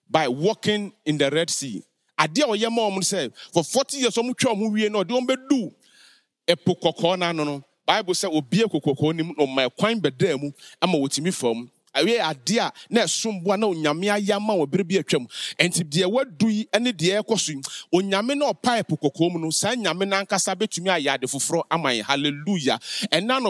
by 0.09 0.29
walking 0.29 0.93
in 1.05 1.19
the 1.19 1.31
Red 1.31 1.51
Sea. 1.51 1.83
Adeɛ 2.19 2.43
a 2.45 2.47
ɔyɛ 2.59 2.71
ma 2.73 2.83
wɔn 2.91 2.99
sɛ, 3.03 3.33
for 3.53 3.63
40 3.65 3.99
years, 3.99 4.15
wɔn 4.15 4.35
twɛ 4.35 4.55
wɔn 4.57 4.73
wie 4.73 4.89
no, 4.89 5.05
ɔde 5.05 5.11
wɔn 5.11 5.27
bɛdu 5.27 5.73
ɛpo 6.49 6.81
kɔkɔɔ 6.81 7.19
n'ano 7.19 7.45
no 7.45 7.65
bible 7.87 8.15
sɛ 8.15 8.29
obi 8.33 8.63
kokoko 8.65 9.13
nim 9.15 9.29
na 9.37 9.45
ɔma 9.45 9.67
ɛkwan 9.69 10.01
bɛdaa 10.01 10.41
mu 10.41 10.51
ama 10.83 10.99
wɔtumi 10.99 11.33
fam 11.33 11.71
awie 11.97 12.19
adeɛ 12.21 12.59
a 12.61 12.73
na 12.91 13.01
ɛsom 13.05 13.43
boa 13.43 13.57
na 13.57 13.67
onyame 13.67 14.07
ayɛ 14.09 14.37
ama 14.37 14.55
wɔ 14.55 14.67
bi 14.87 14.97
atwam 14.99 15.27
nti 15.59 15.83
deɛ 15.85 16.07
wadu 16.11 16.49
yi 16.51 16.67
ne 16.81 16.93
deɛ 16.93 17.23
ɛkɔ 17.23 17.65
onyame 17.93 18.37
na 18.37 18.53
ɔpa 18.53 18.83
ɛpo 18.83 19.33
mu 19.33 19.39
no 19.39 19.51
saa 19.51 19.75
nyame 19.75 20.07
no 20.07 20.17
ankasa 20.17 20.55
bɛtumi 20.55 20.89
ayɛ 21.01 21.15
ade 21.15 21.27
foforɔ 21.27 21.63
ama 21.71 21.89
yɛn 21.91 22.03
hallelujah 22.05 22.79
ɛna 23.11 23.41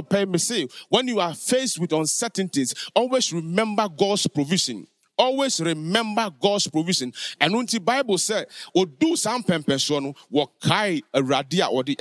me 0.50 0.68
when 0.88 1.08
you 1.08 1.18
are 1.20 1.34
faced 1.34 1.78
with 1.78 1.92
uncertainties 1.92 2.74
always 2.94 3.32
remember 3.32 3.88
god's 3.88 4.26
provision 4.28 4.86
always 5.18 5.60
remember 5.60 6.30
God's 6.40 6.68
provision. 6.68 7.12
And 7.40 7.54
when 7.54 7.66
the 7.66 7.78
Bible 7.78 8.18
said, 8.18 8.46
or 8.74 8.86
do 8.86 9.16
some 9.16 9.42
pempensonu, 9.42 10.14
wakai 10.32 11.02
a 11.12 11.20
radia 11.20 11.70
or 11.70 11.82
the 11.82 11.96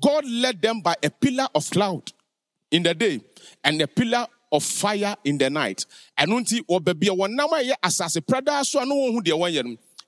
God 0.00 0.24
led 0.26 0.62
them 0.62 0.80
by 0.80 0.94
a 1.02 1.10
pillar 1.10 1.48
of 1.54 1.68
cloud 1.70 2.12
in 2.70 2.82
the 2.82 2.94
day 2.94 3.20
and 3.62 3.80
a 3.80 3.86
pillar 3.86 4.26
of 4.52 4.62
fire 4.62 5.16
in 5.24 5.38
the 5.38 5.50
night. 5.50 5.84
And 6.16 6.32
when 6.32 6.44
the 6.44 6.80
baby 6.80 7.10
one 7.10 7.34
nama 7.34 7.62
as 7.82 8.16
a 8.16 8.22
prada 8.22 8.64
so 8.64 8.82
no 8.84 8.94
one 8.94 9.12
who 9.12 9.22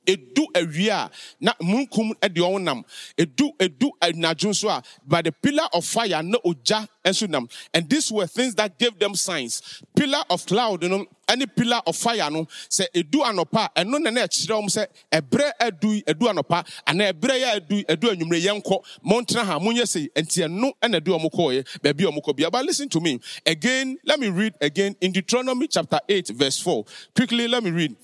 edu 0.06 0.46
awia 0.54 1.10
na 1.40 1.52
munkum 1.62 2.12
de 2.20 2.40
wɔn 2.40 2.62
nam. 2.62 2.84
Edu 3.16 3.52
edu 3.58 3.90
anadwo 4.00 4.50
nso 4.50 4.68
a 4.70 4.82
by 5.06 5.22
the 5.22 5.32
pillar 5.32 5.68
of 5.72 5.84
fire 5.84 6.22
na 6.22 6.38
ogya 6.44 6.88
nso 7.04 7.28
nam. 7.28 7.48
And 7.74 7.88
these 7.88 8.10
were 8.10 8.26
things 8.26 8.54
that 8.56 8.78
gave 8.78 8.98
them 8.98 9.14
signs. 9.14 9.82
Pillar 9.94 10.22
of 10.30 10.46
cloud 10.46 10.82
no 10.82 11.06
any 11.28 11.46
pillar 11.46 11.80
of 11.86 11.96
fire 11.96 12.30
no 12.30 12.44
sɛ 12.68 12.86
edu 12.94 13.22
anɔpa 13.22 13.68
ɛno 13.74 14.00
na 14.00 14.10
na 14.10 14.20
ɛkyerɛ 14.22 14.54
wɔn 14.60 14.70
sɛ 14.70 14.86
ɛbrɛ 15.12 15.50
edu 15.60 16.02
edu 16.06 16.28
anɔpa 16.28 16.64
ana 16.86 17.12
ɛbrɛ 17.12 17.34
yɛ 17.42 17.56
edu 17.56 17.84
edu 17.88 18.10
anwummerɛ 18.10 18.40
yɛn 18.46 18.62
kɔ 18.62 18.84
montena 19.04 19.44
ha 19.44 19.58
monyɛ 19.58 19.82
sɛ 19.84 20.08
nti 20.14 20.42
ɛno 20.46 20.72
ɛna 20.82 20.96
edu 21.00 21.12
wɔn 21.18 21.30
kɔɔ 21.30 21.50
yɛ 21.56 21.80
baabi 21.82 22.04
wɔn 22.04 22.22
kɔ 22.24 22.36
bia. 22.36 22.50
But 22.50 22.64
listen 22.64 22.88
to 22.90 23.00
me. 23.00 23.18
Again 23.44 23.98
let 24.04 24.20
me 24.20 24.28
read 24.28 24.54
again 24.60 24.94
in 25.00 25.12
Deuteronomy 25.12 25.68
chapter 25.68 26.00
eight 26.08 26.28
verse 26.28 26.60
four. 26.60 26.84
Quickly 27.14 27.48
let 27.48 27.62
me 27.64 27.70
read 27.70 27.96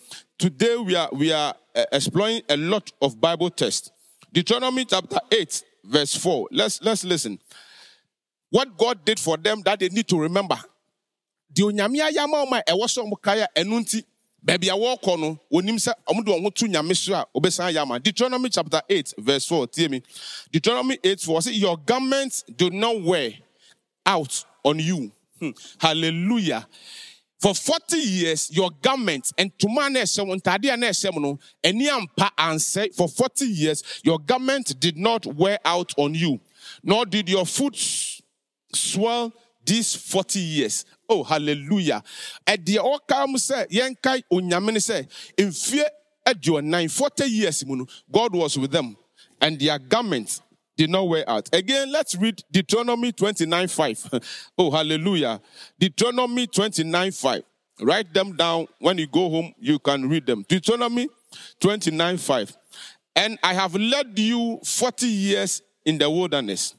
today 0.43 0.77
we 0.77 0.97
are 0.97 1.09
we 1.13 1.33
are 1.33 1.55
uh, 1.77 1.85
exploring 1.93 2.43
a 2.49 2.57
lot 2.57 2.91
of 3.01 3.21
Bible 3.21 3.49
texts. 3.49 3.93
Deuteronomy 4.33 4.85
chapter 4.85 5.21
8, 5.31 5.63
verse 5.85 6.17
4. 6.17 6.49
Let's 6.51 6.83
let's 6.83 7.05
listen. 7.05 7.39
What 8.51 8.77
God 8.77 9.05
did 9.05 9.21
for 9.21 9.37
them 9.37 9.63
that 9.65 9.79
they 9.79 9.89
need 9.89 10.09
to 10.09 10.19
remember. 10.21 10.59
The 11.55 11.63
onyame 11.63 12.01
ayama 12.01 12.51
ma 12.51 12.61
ɛwɔ 12.69 12.91
so 12.91 13.05
ɔmo 13.05 13.23
kaya 13.23 13.47
nti 13.57 14.05
baabi 14.45 14.67
a 14.69 14.73
wɔrekɔ 14.73 15.21
no 15.21 15.39
onim 15.53 15.77
sɛ 15.77 15.93
ɔmo 16.09 16.25
de 16.25 16.33
wɔn 16.33 16.73
nyame 16.73 16.97
so 16.97 17.15
a 17.15 17.25
obesan 17.37 17.73
yama. 17.73 18.01
Deuteronomy 18.01 18.49
chapter 18.49 18.83
8, 18.89 19.15
verse 19.19 19.47
4. 19.47 19.69
Tie 19.69 19.87
me. 19.87 20.03
Deuteronomy 20.51 20.99
8, 21.05 21.21
4. 21.21 21.43
Say, 21.43 21.53
Your 21.53 21.77
garments 21.79 22.43
do 22.57 22.69
not 22.69 23.01
wear 23.01 23.31
out 24.05 24.45
on 24.65 24.81
you. 24.81 25.13
Hmm. 25.39 25.51
Hallelujah. 25.79 26.67
For 27.43 27.57
40 27.57 27.97
years, 27.97 28.51
your 28.57 28.71
garments 28.83 29.33
and 29.37 29.51
to 29.59 29.69
man 29.69 29.97
and 29.97 30.09
for 32.95 33.09
40 33.09 33.45
years, 33.47 33.83
your 34.05 34.21
garment 34.21 34.79
did 34.79 34.97
not 34.97 35.27
wear 35.27 35.59
out 35.65 35.93
on 35.97 36.15
you, 36.15 36.39
nor 36.85 37.05
did 37.05 37.29
your 37.29 37.45
foot 37.45 37.77
swell 38.73 39.33
these 39.67 39.93
40 39.97 40.39
years. 40.39 40.85
Oh, 41.09 41.25
hallelujah. 41.25 42.01
Okam 42.47 43.37
say, 43.37 43.67
Yankai 43.73 44.23
Unyamini 44.33 44.81
say, 44.81 45.09
in 45.37 45.51
fear 45.51 45.87
at 46.25 46.47
your 46.47 46.63
nine, 46.63 46.89
40 46.89 47.25
years, 47.25 47.65
God 48.09 48.37
was 48.37 48.57
with 48.57 48.71
them, 48.71 48.97
and 49.41 49.59
their 49.59 49.81
garments 49.81 50.43
did 50.83 50.91
not 50.91 51.09
wear 51.09 51.23
out. 51.31 51.49
Again, 51.53 51.93
let's 51.93 52.17
read 52.17 52.43
Deuteronomy 52.51 53.13
29 53.13 53.69
5. 53.69 54.11
oh, 54.59 54.69
hallelujah. 54.73 55.41
Deuteronomy 55.79 56.49
29 56.49 57.13
5. 57.13 57.43
Write 57.83 58.13
them 58.13 58.35
down. 58.35 58.67
When 58.81 58.99
you 58.99 59.07
go 59.07 59.31
home, 59.31 59.55
you 59.61 59.79
can 59.79 60.09
read 60.09 60.27
them. 60.27 60.45
Deuteronomy 60.49 61.09
29 61.61 62.17
5. 62.19 62.57
And 63.15 63.39
I 63.45 63.55
have 63.55 63.77
led 63.77 64.19
you 64.19 64.59
40 64.65 65.07
years 65.07 65.63
in 65.85 65.99
the 65.99 66.11
wilderness. 66.11 66.75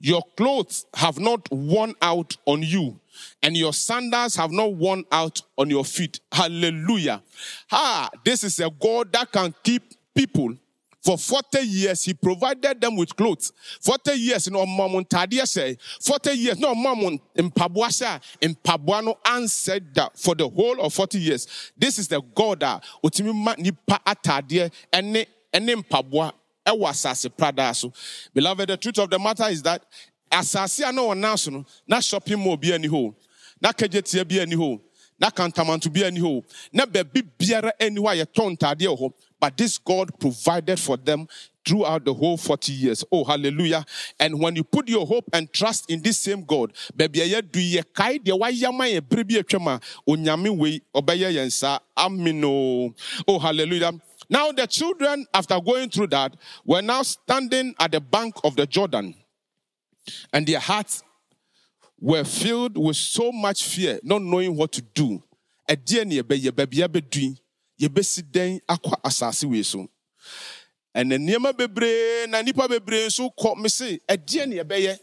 Your 0.00 0.22
clothes 0.36 0.84
have 0.94 1.20
not 1.20 1.48
worn 1.52 1.94
out 2.02 2.36
on 2.46 2.64
you, 2.64 2.98
and 3.44 3.56
your 3.56 3.72
sandals 3.72 4.34
have 4.34 4.50
not 4.50 4.74
worn 4.74 5.04
out 5.12 5.40
on 5.56 5.70
your 5.70 5.84
feet. 5.84 6.18
Hallelujah. 6.32 7.22
Ah, 7.70 8.10
this 8.24 8.42
is 8.42 8.58
a 8.58 8.70
God 8.70 9.12
that 9.12 9.30
can 9.30 9.54
keep 9.62 9.84
people 10.16 10.56
for 11.06 11.16
40 11.16 11.60
years, 11.60 12.02
he 12.04 12.14
provided 12.14 12.80
them 12.80 12.96
with 12.96 13.14
clothes. 13.14 13.52
40 13.80 14.12
years, 14.14 14.50
no 14.50 14.66
mamun 14.66 15.08
tadia 15.08 15.46
say. 15.46 15.76
40 16.02 16.30
years, 16.32 16.58
no 16.58 16.74
mamun 16.74 17.20
impabuasa, 17.36 18.20
impabuano 18.42 19.14
answered 19.24 19.94
that 19.94 20.18
for 20.18 20.34
the 20.34 20.48
whole 20.48 20.80
of 20.80 20.92
40 20.92 21.18
years. 21.20 21.72
This 21.78 22.00
is 22.00 22.08
the 22.08 22.20
God 22.34 22.58
that 22.60 22.82
utimi 23.04 23.32
nipa 23.58 24.00
atadia 24.04 24.68
ene 24.92 25.26
ene 25.54 25.76
mpabua 25.76 26.32
ewa 26.66 26.90
asase 26.90 27.28
prada 27.28 27.72
so. 27.72 27.92
Beloved, 28.34 28.68
the 28.68 28.76
truth 28.76 28.98
of 28.98 29.08
the 29.08 29.18
matter 29.20 29.44
is 29.48 29.62
that 29.62 29.84
asase 30.28 30.84
ano 30.84 31.06
wanaso 31.06 31.52
no 31.52 31.64
na 31.86 32.00
shopping 32.00 32.38
mall 32.42 32.56
bi 32.56 32.72
ani 32.72 32.88
ho. 32.88 33.14
Na 33.62 33.70
Kejetia 33.70 34.26
bi 34.26 34.40
ani 34.40 34.56
ho. 34.56 34.80
Na 35.18 35.30
kantamanto 35.30 35.92
bi 35.92 36.04
ani 36.04 36.20
ho. 36.20 36.44
Na 36.72 36.86
bebi 36.86 37.22
biara 37.38 37.72
ani 37.80 38.00
ho 38.00 38.06
ayetɔ 38.06 38.56
ntadeɛ 38.56 38.98
ho. 38.98 39.14
But 39.38 39.56
this 39.56 39.78
God 39.78 40.18
provided 40.18 40.80
for 40.80 40.96
them 40.96 41.28
throughout 41.66 42.04
the 42.04 42.14
whole 42.14 42.36
40 42.36 42.72
years. 42.72 43.04
Oh, 43.10 43.24
hallelujah. 43.24 43.84
And 44.20 44.40
when 44.40 44.56
you 44.56 44.64
put 44.64 44.88
your 44.88 45.06
hope 45.06 45.28
and 45.32 45.52
trust 45.52 45.90
in 45.90 46.00
this 46.00 46.18
same 46.18 46.44
God, 46.44 46.72
baby, 46.94 47.20
you 47.20 47.42
do 47.42 47.60
ye 47.60 47.82
kai 47.94 48.18
de 48.18 48.34
wa 48.34 48.46
yama 48.46 48.86
ye 48.86 49.00
bribi 49.00 49.42
chema 49.42 49.82
onyame 50.08 50.56
we 50.56 50.80
obeye 50.94 51.32
yensa. 51.34 51.80
Amino. 51.96 52.44
Oh. 52.46 52.94
oh, 53.28 53.38
hallelujah. 53.38 53.92
Now 54.28 54.52
the 54.52 54.66
children, 54.66 55.26
after 55.32 55.60
going 55.60 55.90
through 55.90 56.08
that, 56.08 56.36
were 56.64 56.82
now 56.82 57.02
standing 57.02 57.74
at 57.78 57.92
the 57.92 58.00
bank 58.00 58.34
of 58.44 58.56
the 58.56 58.66
Jordan, 58.66 59.14
and 60.32 60.46
their 60.46 60.60
hearts 60.60 61.02
were 62.00 62.24
filled 62.24 62.76
with 62.76 62.96
so 62.96 63.32
much 63.32 63.64
fear, 63.64 63.98
not 64.02 64.22
knowing 64.22 64.56
what 64.56 64.72
to 64.72 64.82
do. 64.82 65.22
A 65.68 65.76
dear 65.76 66.04
near 66.04 66.22
baby, 66.22 66.50
baby, 66.50 67.36
yɛbɛsi 67.80 68.22
dɛn 68.22 68.60
akɔ 68.68 69.00
asase 69.02 69.44
wei 69.44 69.62
so? 69.62 69.88
Ɛnɛ 70.96 71.18
nneɛma 71.18 71.52
bebree 71.56 72.26
na 72.28 72.40
nipa 72.42 72.68
bebree 72.68 73.06
nso 73.06 73.30
kɔ. 73.38 73.56
Me 73.60 73.68
se 73.68 73.98
ɛdeɛ 74.08 74.48
ne 74.48 74.56
yɛbɛyɛ? 74.56 74.98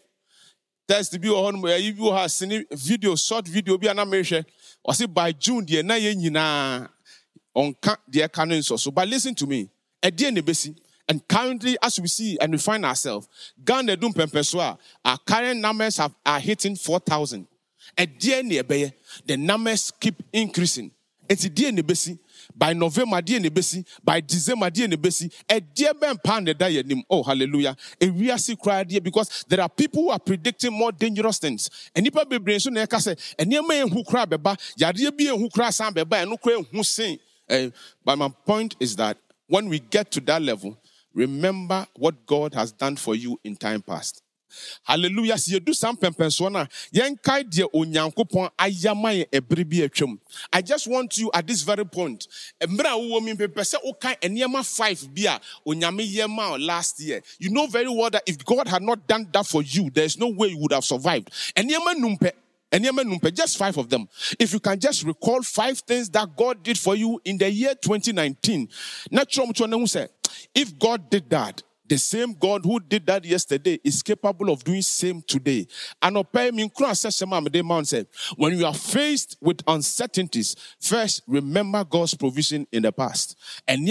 Test 0.88 1.20
bi 1.22 1.28
wɔ 1.28 1.36
hɔ 1.44 1.52
nom 1.54 1.62
ɛyi 1.62 1.96
bi 1.96 2.02
wɔ 2.02 2.12
hɔ 2.12 2.26
asene 2.26 2.66
video 2.72 3.16
short 3.16 3.48
video 3.48 3.78
bi 3.78 3.88
a 3.88 3.94
na 3.94 4.06
mehwɛ. 4.06 4.44
Ɔse 4.88 5.14
by 5.14 5.32
june 5.34 5.66
deɛ 5.66 5.86
na 5.86 5.96
yɛn 5.96 6.16
nyinaa 6.16 6.90
ɔnka 7.56 7.98
deɛ 8.12 8.28
ɛka 8.28 8.48
no 8.48 8.60
so. 8.62 8.92
But 8.92 9.08
listen 9.08 9.36
to 9.36 9.46
me. 9.46 9.70
Ɛdeɛ 10.02 10.34
ne 10.34 10.42
bɛsi 10.42 10.76
and 11.08 11.28
currently 11.28 11.78
as 11.84 12.00
we 12.00 12.08
see 12.08 12.38
and 12.40 12.52
we 12.52 12.58
find 12.58 12.86
ourselves 12.86 13.28
ghana 13.64 13.96
dum 13.96 14.14
pɛmpɛ 14.14 14.78
our 15.06 15.18
current 15.26 15.60
numbers 15.60 15.98
have, 15.98 16.14
are 16.26 16.40
hitting 16.40 16.76
4000 16.76 17.48
ɛdeɛ 17.98 18.44
ne 18.44 18.62
ɛbɛyɛ 18.62 18.94
the 19.26 19.38
numbers 19.38 19.92
keep 20.00 20.16
increasing. 20.32 20.92
Nti 21.30 21.50
deɛ 21.50 21.74
ne 21.74 21.82
bɛsi 21.82 22.18
by 22.56 22.74
november 22.74 23.22
deɛ 23.22 23.42
ne 23.42 23.50
bɛsi 23.50 23.86
by 24.04 24.20
december 24.20 24.70
deɛ 24.70 24.90
ne 24.90 24.96
bɛsi 24.96 25.32
ɛdeɛ 25.48 25.94
bɛn 26.00 26.24
paa 26.24 26.40
ne 26.40 26.54
da 26.54 26.66
yɛ 26.68 26.86
nim. 26.86 27.04
Oh 27.10 27.24
hallelujah. 27.24 27.76
Ewiase 28.00 28.56
koraa 28.58 28.84
deɛ 28.84 29.02
because 29.04 29.46
there 29.48 29.62
are 29.62 29.70
people 29.70 30.04
who 30.04 30.10
are 30.10 30.20
predicting 30.20 30.74
more 30.74 30.92
dangerous 30.92 31.38
things. 31.40 31.70
Nnipa 31.96 32.26
bebree 32.26 32.56
nso 32.58 32.72
na 32.72 32.86
ɛka 32.86 32.98
sɛ 33.16 33.36
nneɛma 33.46 33.88
ehu 33.88 34.04
koraa 34.06 34.26
bɛba 34.26 34.58
yadeɛ 34.80 35.18
bi 35.18 35.26
ehu 35.26 35.50
koraa 35.52 35.74
san 35.74 35.94
bɛba 35.94 36.26
ɛno 36.26 36.40
koraa 36.40 36.66
ehu 36.66 36.84
sen 36.86 37.18
ɛɛ 37.50 37.74
but 38.04 38.18
my 38.18 38.30
point 38.46 38.76
is 38.80 38.96
that 38.96 39.18
when 39.48 39.70
we 39.70 39.80
get 39.80 40.10
to 40.12 40.20
that 40.22 40.42
level 40.42 40.78
remember 41.14 41.88
what 41.96 42.26
god 42.26 42.54
has 42.54 42.72
done 42.72 42.96
for 42.96 43.16
you 43.16 43.40
in 43.44 43.56
time 43.56 43.82
past. 43.82 44.22
Hallelujah. 44.84 45.36
Sɛ 45.36 45.60
yɛdu 45.60 45.74
saa 45.74 45.92
mpɛmpɛnsoɔ 45.94 46.52
no 46.52 46.60
a 46.60 46.68
yɛnkae 46.94 47.44
deɛ 47.50 47.68
onyankopɔn 47.74 48.50
ayama 48.58 49.26
bi 49.70 49.78
atwam. 49.88 50.20
I 50.52 50.62
just 50.62 50.88
want 50.88 51.18
you 51.18 51.32
at 51.34 51.48
this 51.48 51.62
very 51.62 51.86
point 51.86 52.28
mmerɛ 52.62 52.86
a 52.86 52.98
wowɔ 53.00 53.24
mi 53.24 53.34
sɛ 53.34 53.76
wokae 53.84 54.20
nneɛma 54.22 54.64
five 54.66 55.14
bi 55.14 55.24
a 55.24 55.40
yɛ 55.66 56.66
last 56.66 57.00
year. 57.00 57.22
You 57.40 57.50
know 57.50 57.68
very 57.68 57.90
well 57.90 58.10
that 58.10 58.24
if 58.28 58.44
god 58.46 58.68
had 58.68 58.84
not 58.84 59.08
done 59.08 59.28
that 59.32 59.46
for 59.46 59.62
you 59.64 59.90
there 59.90 60.06
is 60.06 60.18
no 60.18 60.28
way 60.28 60.50
you 60.50 60.58
would 60.60 60.72
have 60.74 60.86
survived. 60.86 61.32
Nneɛma 61.56 61.96
just 63.34 63.58
five 63.58 63.78
of 63.78 63.90
them. 63.90 64.08
If 64.40 64.54
you 64.54 64.60
can 64.60 64.80
just 64.80 65.04
recall 65.04 65.42
five 65.42 65.80
things 65.80 66.10
that 66.12 66.36
God 66.36 66.64
did 66.64 66.78
for 66.78 66.96
you 66.96 67.20
in 67.26 67.38
the 67.38 67.52
year 67.52 67.76
2019. 67.76 68.70
If 70.56 70.80
God 70.80 71.10
did 71.10 71.30
that, 71.30 71.62
the 71.86 71.98
same 71.98 72.34
God 72.34 72.64
who 72.64 72.80
did 72.80 73.06
that 73.08 73.26
yesterday 73.26 73.78
is 73.84 74.02
capable 74.02 74.50
of 74.50 74.64
doing 74.64 74.82
same 74.82 75.22
today. 75.22 75.68
And 76.02 76.16
when 76.16 76.58
you 78.58 78.66
are 78.66 78.74
faced 78.74 79.38
with 79.42 79.62
uncertainties, 79.68 80.56
first 80.80 81.22
remember 81.28 81.84
God's 81.84 82.14
provision 82.16 82.66
in 82.72 82.84
the 82.84 82.92
past. 82.92 83.38
And 83.68 83.86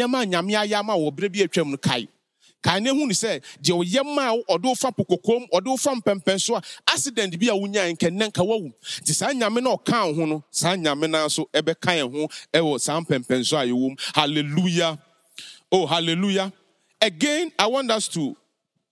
kae 2.62 2.80
ne 2.80 2.90
hu 2.90 3.06
ne 3.06 3.14
sɛ 3.14 3.42
deɛ 3.60 3.72
ɔyɛ 3.84 4.04
ma 4.14 4.30
a 4.32 4.36
ɔde 4.54 4.64
wofa 4.64 4.90
pokokom 4.92 5.46
ɔde 5.52 5.66
wofa 5.66 5.94
mpɛmpɛn 6.00 6.40
so 6.40 6.56
a 6.56 6.62
accident 6.88 7.38
bi 7.38 7.46
a 7.48 7.54
wonya 7.54 7.90
nkɛnɛ 7.94 8.28
nka 8.30 8.42
wawu 8.46 8.72
nti 9.00 9.12
saa 9.14 9.32
nyame 9.32 9.62
no 9.62 9.76
ɔka 9.76 10.06
wo 10.08 10.14
ho 10.14 10.24
no 10.26 10.44
saa 10.50 10.74
nyame 10.76 11.08
no 11.10 11.26
nso 11.26 11.46
ɛbɛka 11.52 11.98
yɛn 11.98 12.12
ho 12.12 12.28
ɛwɔ 12.52 12.80
saa 12.80 13.00
mpɛmpɛn 13.00 13.44
so 13.44 13.56
a 13.58 13.64
yɛwɔ 13.64 13.88
mu. 13.90 13.96
Hallelujah. 14.14 14.98
Oh 15.70 15.86
hallelujah. 15.86 16.52
Again, 17.00 17.50
I 17.58 17.66
want 17.66 17.90
us 17.90 18.06
to 18.08 18.36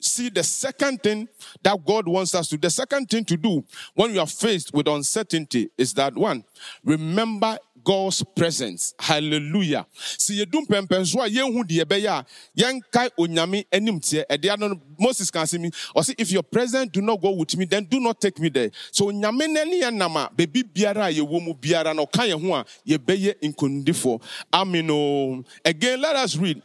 see 0.01 0.31
the 0.31 0.43
second 0.43 1.03
thing 1.03 1.29
that 1.63 1.85
God 1.85 2.09
wants 2.09 2.35
us 2.35 2.49
to. 2.49 2.57
The 2.59 2.71
second 2.71 3.09
thing 3.09 3.25
to 3.27 3.37
do 3.37 3.65
when 3.95 4.13
we 4.13 4.19
are 4.19 4.27
faced 4.27 4.73
with 4.75 4.89
uncertainty 4.89 5.71
is 5.77 5.95
that 5.95 6.15
one, 6.17 6.43
remember 6.85 7.59
God's 7.85 8.23
presence. 8.23 8.95
Hallelujah. 8.99 9.87
See 9.95 10.35
you 10.35 10.47
do 10.47 10.65
pempenso 10.67 11.25
a 11.25 11.29
yehu 11.29 11.67
de 11.67 11.85
ebeya 11.85 12.25
yenkai 12.57 13.11
onyame 13.19 13.65
ede 13.73 14.81
Moses 14.99 15.31
can 15.31 15.47
see 15.47 15.59
me 15.59 15.71
or 15.95 16.05
see 16.05 16.15
if 16.19 16.31
your 16.31 16.43
presence 16.43 16.91
do 16.91 17.01
not 17.01 17.21
go 17.21 17.31
with 17.31 17.57
me 17.57 17.65
then 17.65 17.85
do 17.85 18.01
not 18.01 18.21
take 18.21 18.39
me 18.39 18.49
there. 18.49 18.71
So 18.91 19.07
onyame 19.07 19.49
nani 19.49 19.81
nama 19.91 20.31
baby 20.35 20.63
biara 20.63 21.13
ye 21.13 21.21
mu 21.21 21.55
biara 21.55 21.95
no 21.95 22.07
kan 22.07 22.27
ye 22.27 22.33
ho 22.33 22.55
a 22.55 22.65
ye 22.85 22.97
beye 22.99 23.35
nkondifo. 23.43 24.21
Amen. 24.53 24.89
Oh. 24.91 25.45
Again 25.65 26.01
let 26.01 26.17
us 26.17 26.37
read 26.37 26.63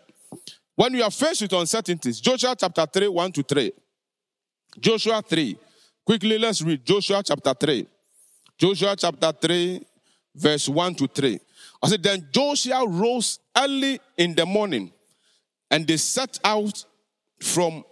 when 0.75 0.93
you 0.93 1.03
are 1.03 1.11
faced 1.11 1.41
with 1.41 1.53
uncertainties, 1.53 2.19
Joshua 2.19 2.53
chapter 2.57 2.85
3, 2.85 3.07
1 3.07 3.31
to 3.31 3.43
3. 3.43 3.71
Joshua 4.79 5.21
3. 5.21 5.57
Quickly, 6.05 6.37
let's 6.37 6.61
read 6.61 6.85
Joshua 6.85 7.23
chapter 7.23 7.53
3. 7.53 7.87
Joshua 8.57 8.95
chapter 8.97 9.31
3, 9.31 9.81
verse 10.35 10.69
1 10.69 10.95
to 10.95 11.07
3. 11.07 11.39
I 11.81 11.87
said, 11.87 12.03
Then 12.03 12.27
Joshua 12.31 12.87
rose 12.87 13.39
early 13.57 13.99
in 14.17 14.35
the 14.35 14.45
morning, 14.45 14.91
and 15.71 15.87
they 15.87 15.97
set 15.97 16.39
out 16.43 16.85
from 17.41 17.83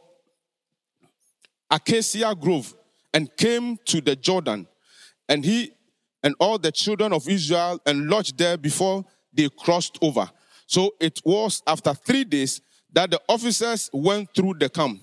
Acacia 1.69 2.35
Grove 2.39 2.73
and 3.13 3.35
came 3.35 3.77
to 3.85 4.01
the 4.01 4.15
Jordan. 4.15 4.67
And 5.29 5.43
he 5.43 5.73
and 6.23 6.35
all 6.39 6.57
the 6.57 6.71
children 6.71 7.13
of 7.13 7.27
Israel 7.27 7.79
and 7.85 8.09
lodged 8.09 8.37
there 8.37 8.57
before 8.57 9.03
they 9.33 9.49
crossed 9.49 9.97
over. 10.01 10.29
So 10.67 10.93
it 10.99 11.19
was 11.25 11.61
after 11.67 11.93
three 11.93 12.23
days 12.23 12.61
that 12.93 13.11
the 13.11 13.21
officers 13.27 13.89
went 13.91 14.33
through 14.33 14.55
the 14.59 14.69
camp 14.69 15.01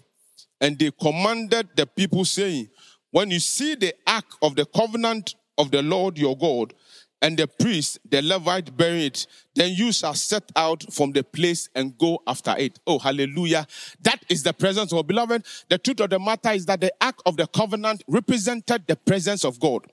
and 0.61 0.79
they 0.79 0.91
commanded 0.91 1.69
the 1.77 1.87
people, 1.87 2.25
saying, 2.25 2.69
When 3.11 3.31
you 3.31 3.41
see 3.41 3.75
the 3.75 3.95
ark 4.07 4.27
of 4.43 4.55
the 4.57 4.67
covenant 4.67 5.35
of 5.59 5.71
the 5.71 5.83
Lord 5.83 6.19
your 6.19 6.37
God, 6.37 6.75
and 7.23 7.37
the 7.37 7.47
priest, 7.47 7.99
the 8.09 8.23
Levite, 8.23 8.77
bury 8.77 9.07
it, 9.07 9.27
then 9.55 9.73
you 9.75 9.93
shall 9.93 10.15
set 10.15 10.45
out 10.57 10.85
from 10.93 11.13
the 11.13 11.23
place 11.23 11.69
and 11.75 11.97
go 11.99 12.23
after 12.27 12.55
it. 12.59 12.79
Oh, 12.87 12.99
hallelujah. 12.99 13.67
That 14.03 14.25
is 14.29 14.43
the 14.43 14.53
presence 14.53 14.93
of 14.93 15.07
beloved. 15.07 15.45
The 15.69 15.79
truth 15.79 16.01
of 16.01 16.11
the 16.11 16.19
matter 16.19 16.51
is 16.51 16.67
that 16.67 16.81
the 16.81 16.93
ark 17.01 17.21
of 17.27 17.37
the 17.37 17.47
covenant 17.47 18.03
represented 18.09 18.87
the 18.87 18.97
presence 18.97 19.45
of 19.45 19.61
God. 19.61 19.87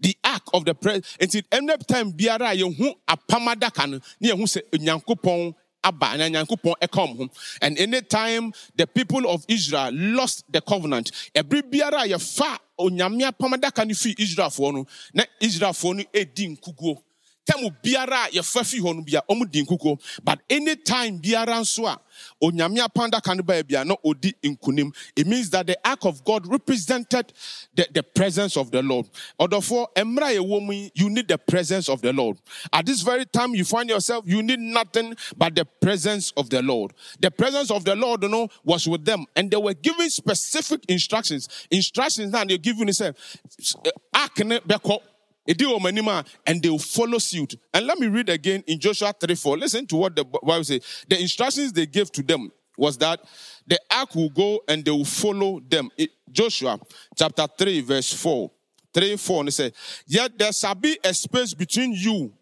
The 0.00 0.16
ark 0.24 0.42
of 0.52 0.64
the 0.64 0.74
presence. 0.74 1.16
Until 1.20 1.42
any 1.52 1.76
time 1.78 2.12
biara 2.12 2.54
yehu 2.54 2.94
apamada 3.08 3.72
kan 3.72 4.00
ni 4.20 4.30
yehu 4.30 4.48
se 4.48 4.62
nyankopon 4.72 5.54
aba 5.84 6.16
na 6.16 6.44
ho 6.44 7.28
and 7.62 7.78
anytime 7.78 8.52
the 8.74 8.86
people 8.86 9.28
of 9.30 9.44
israel 9.48 9.90
lost 9.92 10.44
the 10.50 10.60
covenant 10.60 11.12
ɛbere 11.34 11.62
biara 11.62 12.02
a 12.04 12.08
yɛfa 12.08 12.58
onyame 12.78 13.24
apam 13.24 13.52
adaka 13.54 13.84
no 13.86 13.94
fi 13.94 14.14
israelfoɔ 14.18 14.72
no 14.72 14.86
na 15.14 15.24
israelfoɔ 15.40 15.96
no 15.96 16.02
ɛdi 16.12 16.48
nkuguo 16.56 17.02
tɛmu 17.46 17.74
biara 17.82 18.24
a 18.26 18.30
yɛfa 18.30 18.64
fi 18.66 18.80
hɔ 18.80 18.96
no 18.96 19.02
bia 19.02 19.22
ɔmo 19.28 19.50
di 19.50 19.62
nkukuo. 19.62 19.98
But 20.24 20.40
anytime 20.50 21.18
biara 21.20 21.60
nso 21.60 21.86
a 21.86 21.98
onyame 22.42 22.78
apandaka 22.78 23.36
no 23.36 23.42
baa 23.42 23.62
bia 23.62 23.84
na 23.84 23.94
odi 24.04 24.32
nkunim. 24.42 24.94
It 25.14 25.26
means 25.26 25.50
that 25.50 25.66
the 25.66 25.78
ark 25.84 26.04
of 26.04 26.24
god 26.24 26.46
represented 26.46 27.32
the, 27.74 27.86
the 27.92 28.02
presence 28.02 28.56
of 28.56 28.70
the 28.70 28.82
lord. 28.82 29.06
Ɔdɔfoɔ 29.40 29.86
mmerɛ 29.96 30.36
a 30.36 30.40
yɛwɔ 30.40 30.66
mu 30.66 30.88
you 30.94 31.10
need 31.10 31.28
the 31.28 31.38
presence 31.38 31.88
of 31.88 32.02
the 32.02 32.12
lord. 32.12 32.38
At 32.72 32.86
this 32.86 33.02
very 33.02 33.24
time 33.26 33.54
you 33.54 33.64
find 33.64 33.88
yourself 33.88 34.24
you 34.26 34.42
need 34.42 34.60
nothing 34.60 35.16
but 35.36 35.54
the 35.54 35.64
presence 35.64 36.32
of 36.36 36.50
the 36.50 36.62
lord. 36.62 36.92
The 37.20 37.30
presence 37.30 37.70
of 37.70 37.84
the 37.84 37.94
lord 37.94 38.22
you 38.22 38.28
know, 38.28 38.48
was 38.64 38.86
with 38.86 39.04
them 39.04 39.24
and 39.36 39.50
they 39.50 39.56
were 39.56 39.74
given 39.74 40.10
specific 40.10 40.84
instructions. 40.88 41.48
Instructions 41.70 42.32
now 42.32 42.44
they're 42.44 42.58
giving 42.58 42.86
themselves 42.86 43.36
eh, 43.84 43.90
ark 44.14 44.38
ne 44.44 44.58
bɛkɔ 44.60 45.00
and 45.46 46.62
they 46.62 46.68
will 46.68 46.78
follow 46.78 47.18
suit. 47.18 47.54
And 47.72 47.86
let 47.86 47.98
me 47.98 48.08
read 48.08 48.28
again 48.28 48.64
in 48.66 48.78
Joshua 48.78 49.14
3 49.18 49.34
4. 49.34 49.58
Listen 49.58 49.86
to 49.86 49.96
what 49.96 50.16
the 50.16 50.24
Bible 50.24 50.64
says. 50.64 51.04
The 51.08 51.20
instructions 51.20 51.72
they 51.72 51.86
gave 51.86 52.10
to 52.12 52.22
them 52.22 52.50
was 52.76 52.98
that 52.98 53.20
the 53.66 53.78
ark 53.90 54.14
will 54.14 54.30
go 54.30 54.60
and 54.68 54.84
they 54.84 54.90
will 54.90 55.04
follow 55.04 55.60
them. 55.60 55.90
It, 55.96 56.10
Joshua 56.30 56.78
chapter 57.16 57.46
3, 57.58 57.80
verse 57.82 58.12
4. 58.12 58.50
3 58.92 59.16
4. 59.16 59.40
And 59.40 59.48
it 59.48 59.52
says, 59.52 59.72
Yet 60.06 60.38
there 60.38 60.52
shall 60.52 60.74
be 60.74 60.98
a 61.04 61.14
space 61.14 61.54
between 61.54 61.92
you 61.92 62.32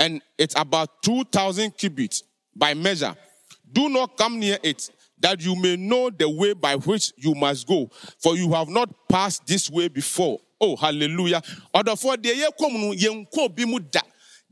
and 0.00 0.22
it's 0.38 0.54
about 0.58 1.02
2,000 1.02 1.76
cubits 1.76 2.24
by 2.56 2.72
measure. 2.74 3.14
Do 3.70 3.88
not 3.90 4.16
come 4.16 4.40
near 4.40 4.58
it, 4.62 4.90
that 5.20 5.42
you 5.42 5.54
may 5.54 5.76
know 5.76 6.08
the 6.10 6.28
way 6.28 6.54
by 6.54 6.76
which 6.76 7.12
you 7.16 7.34
must 7.34 7.68
go, 7.68 7.90
for 8.18 8.34
you 8.34 8.50
have 8.52 8.68
not 8.68 8.88
passed 9.08 9.46
this 9.46 9.70
way 9.70 9.88
before. 9.88 10.40
Oh 10.60 10.76
hallelujah. 10.76 11.42
Ɔdɔfoɔ 11.74 12.16
deɛ 12.16 12.34
yɛkɔm 12.44 12.72
no 12.80 12.92
yɛnkɔ 12.92 13.54
bi 13.56 13.64
mu 13.64 13.80
da. 13.80 14.00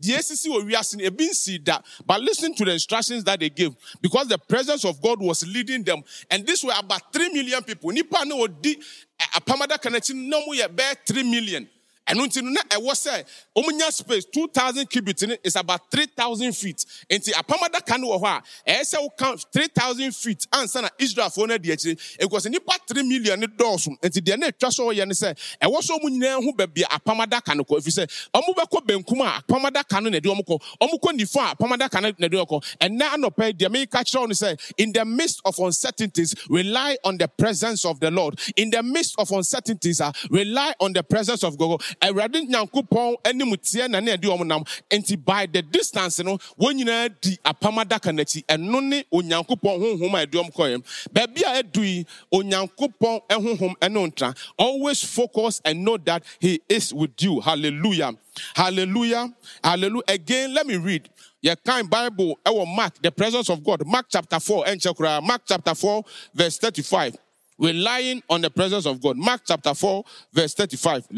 Deɛ 0.00 0.18
esisi 0.18 0.48
wɔ 0.48 0.62
wiase 0.70 0.96
no 0.96 1.04
ebi 1.04 1.28
nsi 1.28 1.58
but 2.06 2.20
listen 2.20 2.54
to 2.54 2.64
the 2.64 2.72
instructions 2.72 3.24
that 3.24 3.40
they 3.40 3.50
gave. 3.50 3.74
Because 4.00 4.28
the 4.28 4.38
presence 4.38 4.84
of 4.84 5.00
God 5.02 5.20
was 5.20 5.46
leading 5.46 5.82
them. 5.82 6.02
And 6.30 6.46
this 6.46 6.62
were 6.62 6.72
about 6.78 7.12
three 7.12 7.28
million 7.30 7.62
people. 7.62 7.90
Nipa 7.90 8.24
ne 8.24 8.40
odi 8.40 8.70
eh, 8.70 8.76
eh, 9.20 9.40
apamada 9.40 9.76
kanakyi 9.78 10.14
na 10.14 10.38
mo 10.38 10.52
yɛ 10.54 10.68
bɛɛ 10.68 10.96
three 11.06 11.24
million 11.24 11.68
ɛno 12.08 12.26
nti 12.26 12.42
no 12.42 12.50
na 12.50 12.60
ɛwɔ 12.70 12.92
sɛ 12.94 13.24
ɔmunya 13.56 13.92
space 13.92 14.24
two 14.32 14.48
thousand 14.48 14.88
cubits 14.88 15.22
no 15.26 15.36
is 15.44 15.56
about 15.56 15.90
three 15.90 16.06
thousand 16.06 16.52
feet. 16.52 16.84
Nti 17.10 17.32
apam 17.32 18.00
no 18.00 18.08
wɔ 18.08 18.20
hɔ 18.22 18.42
a 18.66 18.70
ɛyɛ 18.70 18.80
sɛ 18.80 18.96
woka 19.08 19.44
three 19.52 19.68
thousand 19.68 20.14
feet 20.14 20.46
ansa 20.52 20.82
na 20.82 20.88
israelfoɔ 20.98 21.48
no 21.48 21.54
adi 21.54 21.70
akyire. 21.70 22.18
Because 22.18 22.46
nipa 22.46 22.72
three 22.86 23.02
million 23.02 23.38
ne 23.40 23.46
dɔɔso. 23.46 23.98
Nti 24.00 24.20
deɛ 24.22 24.38
na 24.38 24.68
so 24.70 24.86
yɛ 24.88 25.06
ne 25.06 25.12
sɛ 25.14 25.36
ɛwɔ 25.62 25.78
sɛ 25.80 25.98
ɔmu 25.98 26.08
nyinaa 26.10 26.42
ho 26.44 26.52
baabi 26.52 26.82
a 26.84 27.54
no 27.54 27.64
kɔ. 27.64 27.78
Ɛfiri 27.78 28.06
sɛ 28.06 28.28
ɔmo 28.34 28.54
bɛkɔ 28.54 28.86
benkum 28.86 29.20
a 29.26 29.42
apam 29.42 30.02
no 30.02 30.10
na 30.10 30.18
ɛde 30.18 30.24
ɔmo 30.26 30.44
kɔ. 30.46 30.60
Ɔmo 30.80 31.00
kɔ 31.00 31.12
nifa 31.18 31.52
a 31.52 31.54
apam 31.54 31.68
no 31.70 31.76
na 31.76 31.88
ɛde 31.88 32.30
ɔmo 32.30 32.48
kɔ. 32.48 32.64
Ɛnna 32.80 33.08
anɔpɛ 33.14 33.52
deɛ 33.52 33.68
meka 33.70 34.00
kyerɛw 34.04 34.28
no 34.28 34.34
sɛ 34.34 34.72
in 34.78 34.92
the 34.92 35.04
midst 35.04 35.40
of 35.44 35.58
uncertainties 35.58 36.34
rely 36.48 36.96
on 37.04 37.18
the 37.18 37.28
presence 37.28 37.84
of 37.84 38.00
the 38.00 38.10
lord. 38.10 38.38
In 38.56 38.70
the 38.70 38.82
midst 38.82 39.14
of 39.18 39.30
uncertainties 39.30 40.00
uh, 40.00 40.12
rely 40.30 40.72
on 40.80 40.92
the 40.92 41.02
presence 41.02 41.42
of 41.44 41.58
god 41.58 41.80
awurade 42.00 42.46
nyankopɔn 42.48 43.16
anim 43.24 43.50
teɛ 43.56 43.88
na 43.90 44.00
ne 44.00 44.16
ɛde 44.16 44.24
wɔn 44.24 44.46
nam. 44.46 44.64
Nti 44.90 45.16
by 45.24 45.46
the 45.46 45.62
distance 45.62 46.18
no 46.20 46.38
wɔn 46.60 46.74
nyinaa 46.82 47.08
di 47.20 47.36
apam 47.44 47.76
adaka 47.82 48.10
n'akyi. 48.12 48.44
Ɛno 48.46 48.82
ne 48.82 49.04
onyankopɔn 49.12 49.78
honhom 49.80 50.14
a 50.14 50.26
ɛde 50.26 50.32
wɔn 50.32 50.52
kɔɛ 50.54 50.84
baabi 51.12 51.42
a 51.42 51.62
ɛdu 51.62 51.82
yi 51.84 52.06
onyankopɔn 52.32 53.20
honhom 53.30 53.74
ɛno 53.80 54.06
ntra. 54.12 54.36
Always 54.58 55.02
focus 55.04 55.60
and 55.64 55.84
know 55.84 55.96
that 55.98 56.22
he 56.40 56.60
is 56.68 56.92
with 56.92 57.20
you. 57.20 57.40
Hallelujah. 57.40 58.12
Hallelujah. 58.54 59.32
Hallelujah 59.62 60.02
again 60.08 60.54
let 60.54 60.66
me 60.66 60.76
read. 60.76 61.08
Your 61.40 61.56
kind 61.56 61.88
bible 61.88 62.38
our 62.44 62.66
mark 62.66 63.00
the 63.00 63.12
presence 63.12 63.48
of 63.48 63.62
god. 63.62 63.86
Mark 63.86 64.06
chapter 64.08 64.40
4 64.40 64.64
and 64.68 64.82
mark 65.24 65.42
chapter 65.46 65.74
4 65.74 66.04
verse 66.34 66.58
35 66.58 67.16
relying 67.58 68.22
on 68.30 68.40
the 68.40 68.50
presence 68.50 68.86
of 68.86 69.00
God. 69.02 69.16
Mark 69.16 69.42
chapter 69.46 69.74
4, 69.74 70.04
verse 70.32 70.54
35. 70.54 71.08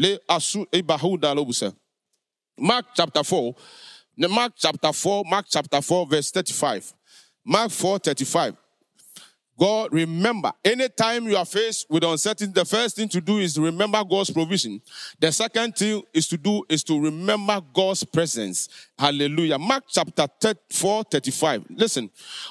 Mark 2.57 2.85
chapter 2.95 3.23
4. 3.23 3.55
Mark 4.17 4.53
chapter 4.57 4.93
4, 4.93 5.23
Mark 5.25 5.45
chapter 5.49 5.81
4, 5.81 6.07
verse 6.07 6.31
35. 6.31 6.93
Mark 7.45 7.71
4, 7.71 7.99
35. 7.99 8.55
God, 9.59 9.93
remember, 9.93 10.51
anytime 10.65 11.27
you 11.27 11.37
are 11.37 11.45
faced 11.45 11.85
with 11.89 12.03
uncertainty, 12.03 12.51
the 12.51 12.65
first 12.65 12.95
thing 12.95 13.07
to 13.09 13.21
do 13.21 13.37
is 13.37 13.59
remember 13.59 14.03
God's 14.03 14.31
provision. 14.31 14.81
The 15.19 15.31
second 15.31 15.75
thing 15.75 16.01
is 16.13 16.27
to 16.29 16.37
do 16.37 16.63
is 16.67 16.83
to 16.85 16.99
remember 16.99 17.61
God's 17.71 18.03
presence. 18.03 18.69
Hallelujah. 18.97 19.59
Mark 19.59 19.83
chapter 19.87 20.27
4, 20.71 21.03
35. 21.03 21.65
Listen, 21.69 22.09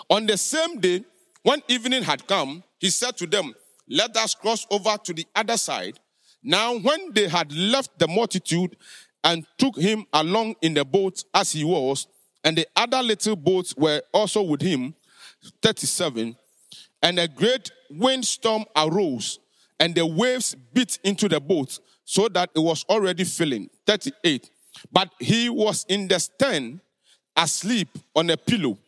on 0.09 0.27
the 0.27 0.37
same 0.37 0.79
day, 0.79 1.05
when 1.43 1.61
evening 1.67 2.05
had 2.05 2.25
come, 2.29 2.63
he 2.79 2.91
said 2.91 3.17
to 3.17 3.27
them, 3.27 3.55
let 3.91 4.17
us 4.17 4.35
cross 4.35 4.67
over 4.71 4.97
to 5.05 5.13
the 5.13 5.27
other 5.35 5.57
side. 5.57 5.99
Now, 6.43 6.79
when 6.79 7.13
they 7.13 7.29
had 7.29 7.53
left 7.53 7.99
the 7.99 8.09
multitude 8.09 8.77
and 9.23 9.45
took 9.59 9.77
him 9.77 10.07
along 10.13 10.55
in 10.63 10.75
the 10.75 10.85
boat 10.85 11.25
as 11.35 11.53
he 11.53 11.65
was, 11.65 12.07
and 12.43 12.57
the 12.57 12.67
other 12.75 13.03
little 13.03 13.37
boats 13.37 13.75
were 13.77 14.01
also 14.15 14.43
with 14.43 14.63
him, 14.63 14.95
37, 15.61 16.37
and 17.03 17.19
a 17.19 17.29
great 17.29 17.71
windstorm 17.91 18.65
arose, 18.77 19.41
and 19.79 19.95
the 19.95 20.07
waves 20.07 20.55
beat 20.73 20.99
into 21.05 21.29
the 21.29 21.41
boat, 21.41 21.79
so 22.05 22.29
that 22.29 22.51
it 22.55 22.61
was 22.61 22.85
already 22.89 23.25
filling, 23.25 23.69
38. 23.87 24.51
But 24.93 25.11
he 25.19 25.49
was 25.49 25.85
in 25.89 26.09
the 26.09 26.19
stern, 26.19 26.81
asleep 27.37 27.89
on 28.15 28.31
a 28.31 28.37
pillow, 28.37 28.79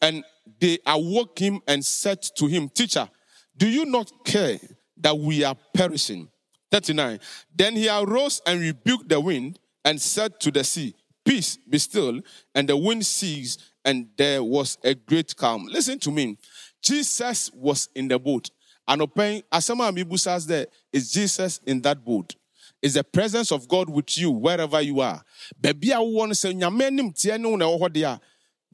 and 0.00 0.24
they 0.60 0.78
awoke 0.86 1.38
him 1.38 1.60
and 1.66 1.84
said 1.84 2.22
to 2.36 2.46
him, 2.46 2.68
Teacher, 2.68 3.08
do 3.56 3.68
you 3.68 3.84
not 3.84 4.10
care 4.24 4.58
that 4.98 5.16
we 5.16 5.44
are 5.44 5.56
perishing? 5.74 6.28
39. 6.70 7.20
Then 7.54 7.76
he 7.76 7.88
arose 7.88 8.40
and 8.46 8.60
rebuked 8.60 9.08
the 9.08 9.20
wind 9.20 9.58
and 9.84 10.00
said 10.00 10.40
to 10.40 10.50
the 10.50 10.64
sea, 10.64 10.94
Peace, 11.24 11.56
be 11.68 11.78
still. 11.78 12.20
And 12.54 12.68
the 12.68 12.76
wind 12.76 13.06
ceased, 13.06 13.62
and 13.84 14.08
there 14.16 14.42
was 14.42 14.78
a 14.82 14.94
great 14.94 15.36
calm. 15.36 15.66
Listen 15.66 15.98
to 16.00 16.10
me. 16.10 16.38
Jesus 16.80 17.50
was 17.52 17.88
in 17.94 18.08
the 18.08 18.18
boat. 18.18 18.50
And 18.88 19.02
open 19.02 19.42
Asama 19.52 19.94
Mibusas 19.96 20.46
there 20.46 20.66
is 20.92 21.12
Jesus 21.12 21.60
in 21.66 21.80
that 21.82 22.04
boat. 22.04 22.34
Is 22.80 22.94
the 22.94 23.04
presence 23.04 23.52
of 23.52 23.68
God 23.68 23.88
with 23.88 24.18
you 24.18 24.32
wherever 24.32 24.80
you 24.80 25.00
are. 25.00 25.22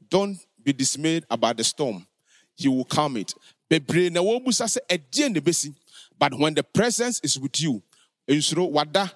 Don't 0.09 0.39
be 0.63 0.73
dismayed 0.73 1.25
about 1.29 1.57
the 1.57 1.63
storm. 1.63 2.07
He 2.55 2.67
will 2.67 2.85
calm 2.85 3.17
it 3.17 3.35
bebree 3.69 4.09
na 4.11 4.21
wɔbusa 4.21 4.65
sɛ 4.67 4.79
ɛdeɛ 4.89 5.33
na 5.33 5.73
but 6.17 6.33
when 6.37 6.53
the 6.53 6.63
presence 6.63 7.19
is 7.23 7.39
with 7.39 7.59
you 7.61 7.81
nsoro 8.27 8.69
wada. 8.69 9.11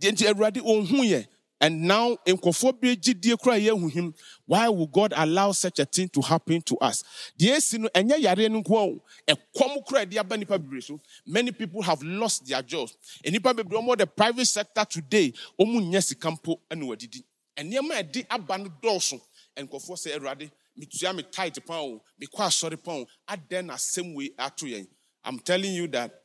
Nti 0.00 0.26
awurade 0.26 0.60
ɔnhu 0.60 1.02
yɛ. 1.04 1.26
And 1.60 1.82
now 1.82 2.16
nkɔfoɔ 2.26 2.80
bi 2.80 2.96
gyidie 2.96 3.38
kora 3.40 3.56
yɛ 3.56 3.70
ehu 3.70 3.88
him 3.90 4.14
why 4.46 4.68
would 4.68 4.90
God 4.90 5.12
allow 5.16 5.52
such 5.52 5.78
a 5.78 5.84
thing 5.84 6.08
to 6.08 6.20
happen 6.20 6.60
to 6.62 6.76
us? 6.78 7.04
Deɛ 7.38 7.56
esi 7.56 7.78
no 7.78 7.88
yareɛ 7.94 8.50
no 8.50 8.62
nko 8.62 8.70
o. 8.72 9.02
Ɛkɔm 9.28 9.84
kora 9.86 10.04
ɛde 10.04 10.18
aba 10.18 10.36
nipa 10.36 10.58
bebree 10.58 10.82
so. 10.82 11.00
Many 11.24 11.52
people 11.52 11.80
have 11.82 12.02
lost 12.02 12.46
their 12.46 12.62
jobs. 12.62 12.96
Nipa 13.24 13.54
bebree 13.54 13.78
wɔn 13.80 13.96
the 13.98 14.06
private 14.08 14.46
sector 14.46 14.84
today 14.84 15.32
wɔn 15.58 15.88
nyɛ 15.88 16.02
sika 16.02 16.30
mpo 16.32 16.58
ɛna 16.68 16.82
wɔdidi 16.82 17.22
nneɛma 17.56 18.02
ɛde 18.02 18.26
aba 18.28 18.58
no 18.58 18.68
dɔɔso. 18.82 19.20
Nkɔfoɔ 19.56 19.96
sɛ 19.96 20.16
awurade 20.18 20.50
metua 20.78 21.14
me 21.14 21.22
tight 21.22 21.54
pɔn 21.66 21.78
o 21.78 22.02
mekɔ 22.20 22.46
asɔre 22.46 22.76
pɔn 22.76 23.06
adɛn 23.28 23.66
na 23.66 23.74
asɛm 23.74 24.14
wei 24.14 24.30
ato 24.38 24.66
yɛn 24.66 24.86
i'm 25.24 25.38
telling 25.38 25.72
you 25.72 25.86
that 25.86 26.22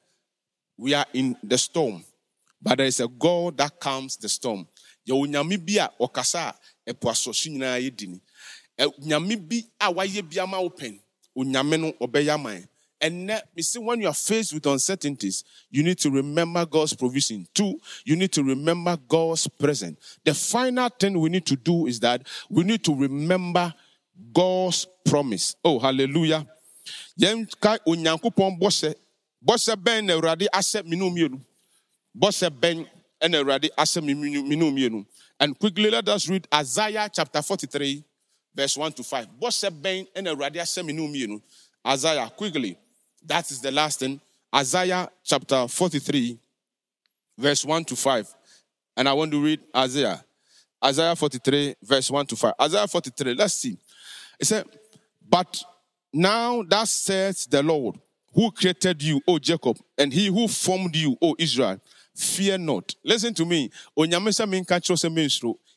we 0.78 0.94
are 0.94 1.06
in 1.14 1.36
the 1.44 1.58
storm. 1.58 2.04
But 2.62 2.78
there 2.78 2.88
is 2.88 3.00
a 3.00 3.08
god 3.08 3.58
that 3.58 3.80
calms 3.80 4.18
the 4.18 4.30
storm. 4.30 4.68
Yɛwɔ 5.08 5.28
nyame 5.28 5.58
bi 5.66 5.84
a 5.84 5.90
ɔkasa 6.00 6.54
a 6.88 6.94
ɛpo 6.94 7.12
asɔso 7.12 7.50
nyinaa 7.50 7.82
yɛ 7.82 7.96
di 7.96 8.08
ni. 8.08 8.22
Nyame 9.02 9.36
bi 9.50 9.64
a 9.80 9.94
wayɛ 9.94 10.22
bi 10.30 10.42
ama 10.42 10.62
wo 10.62 10.70
onyame 11.36 11.80
no 11.80 11.92
ɔbɛyɛ 11.94 12.34
ama 12.34 12.50
yɛn 12.52 12.68
and 13.00 13.32
you 13.56 13.64
see, 13.64 13.80
when 13.80 14.02
you 14.02 14.08
are 14.08 14.14
faced 14.14 14.54
with 14.54 14.66
uncertainties, 14.66 15.44
you 15.70 15.84
need 15.84 16.00
to 16.00 16.10
remember 16.10 16.66
God's 16.66 16.96
provision. 16.96 17.48
Two, 17.54 17.80
you 18.06 18.16
need 18.16 18.32
to 18.34 18.44
remember 18.44 18.98
God's 19.08 19.48
presence. 19.48 20.18
The 20.26 20.34
final 20.34 20.90
thing 20.90 21.20
we 21.20 21.30
need 21.30 21.46
to 21.46 21.56
do 21.56 21.86
is 21.86 22.00
that 22.00 22.26
we 22.50 22.64
need 22.64 22.84
to 22.86 22.96
remember 22.96 23.74
God's 24.34 24.88
promise. 25.06 25.56
Oh, 25.64 25.80
hallelujah. 25.80 26.46
Yɛn 27.20 27.48
ka 27.60 27.78
onyankopɔn 27.86 28.60
bɔhyɛ 28.60 28.96
bɔhyɛ 29.46 29.76
bɛn 29.76 30.06
na 30.06 30.14
awurade 30.14 30.48
ahyɛ 30.54 30.84
minnu 30.84 31.10
mmienu 31.12 31.42
bɔhyɛ 32.18 32.50
bɛn 32.50 32.88
na 33.30 33.38
awurade 33.38 33.70
ahyɛ 33.78 34.02
minnu 34.04 34.72
mmienu 34.72 35.06
and 35.40 35.58
quickly 35.60 35.90
let 35.90 36.08
us 36.10 36.28
read 36.30 36.48
Isaiah 36.54 37.10
chapter 37.12 37.42
forty-three 37.42 38.04
verse 38.56 38.78
one 38.78 38.92
to 38.94 39.04
five. 39.04 39.28
Bɔhyɛ 39.40 39.70
bɛn 39.82 40.24
na 40.24 40.34
awurade 40.34 40.56
ahyɛ 40.56 40.84
minnu 40.84 41.08
mmienu 41.10 41.42
Isaiah 41.86 42.30
quickly. 42.36 42.78
That 43.26 43.50
is 43.52 43.62
the 43.62 43.72
last 43.72 44.00
thing. 44.00 44.20
Isaiah 44.56 45.10
chapter 45.24 45.68
forty-three 45.68 46.40
verse 47.38 47.66
one 47.66 47.84
to 47.86 47.96
five. 47.96 48.34
And 48.96 49.08
I 49.08 49.14
want 49.14 49.32
to 49.32 49.44
read 49.44 49.60
Isaiah. 49.76 50.24
Isaiah 50.84 51.16
forty-three 51.16 51.76
verse 51.84 52.10
one 52.10 52.26
to 52.28 52.36
five. 52.36 52.54
Isaiah 52.62 52.88
forty-three 52.88 53.34
let's 53.34 53.56
see. 53.56 53.78
He 54.40 54.46
said, 54.46 54.66
But 55.28 55.64
now 56.14 56.64
that 56.64 56.88
says 56.88 57.46
the 57.46 57.64
Lord, 57.64 57.98
who 58.34 58.52
created 58.52 59.02
you, 59.02 59.22
O 59.28 59.40
Jacob, 59.40 59.78
and 59.98 60.14
he 60.14 60.28
who 60.28 60.48
formed 60.48 60.96
you, 60.96 61.18
O 61.22 61.36
Israel, 61.40 61.80
fear 62.16 62.58
not. 62.58 62.96
Listen 63.04 63.34
to 63.34 63.46
me. 63.46 63.72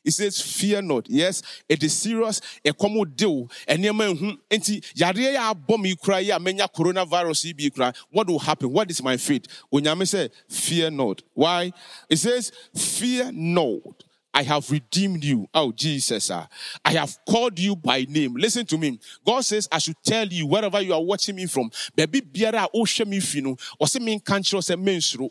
He 0.02 0.10
says, 0.10 0.40
Fear 0.40 0.82
not. 0.82 1.08
Yes, 1.08 1.42
it 1.68 1.82
is 1.82 1.96
serious. 1.96 2.40
A 2.64 2.72
common 2.72 3.10
deal. 3.14 3.50
And 3.68 3.84
enti 3.84 4.80
yareɛ 4.94 5.34
yɛ 5.34 5.54
abɔ 5.54 5.78
me 5.80 5.94
kura 5.96 6.20
yi 6.20 6.30
a 6.30 6.38
menya 6.38 6.68
coronavirus 6.72 7.44
yi 7.44 7.70
bi. 7.70 7.92
What 8.10 8.28
will 8.28 8.38
happen? 8.38 8.70
What 8.72 8.90
is 8.90 9.02
my 9.02 9.16
fate? 9.16 9.46
Onyame 9.72 10.06
said, 10.06 10.30
Fear 10.48 10.90
not. 10.90 11.22
Why? 11.34 11.72
It 12.08 12.16
says, 12.16 12.52
Fear 12.74 13.32
not. 13.32 14.04
I 14.32 14.42
have 14.44 14.70
redeemed 14.70 15.24
you. 15.24 15.48
Oh, 15.52 15.72
Jesus. 15.72 16.30
Uh, 16.30 16.46
I 16.84 16.92
have 16.92 17.18
called 17.28 17.58
you 17.58 17.74
by 17.74 18.06
name. 18.08 18.34
Listen 18.34 18.64
to 18.66 18.78
me. 18.78 18.98
God 19.26 19.44
says, 19.44 19.68
I 19.72 19.78
should 19.78 19.96
tell 20.04 20.26
you 20.26 20.46
wherever 20.46 20.80
you 20.80 20.94
are 20.94 21.02
watching 21.02 21.36
me 21.36 21.46
from. 21.46 21.70
Baby, 21.96 22.20
biara 22.20 22.68
o 22.72 22.84
she 22.84 23.04
me 23.04 23.18
finu. 23.18 23.58
O 23.80 23.86
se 23.86 23.98
me 23.98 24.18
kanchiro 24.20 24.62
se 24.62 24.76
mensuro. 24.76 25.30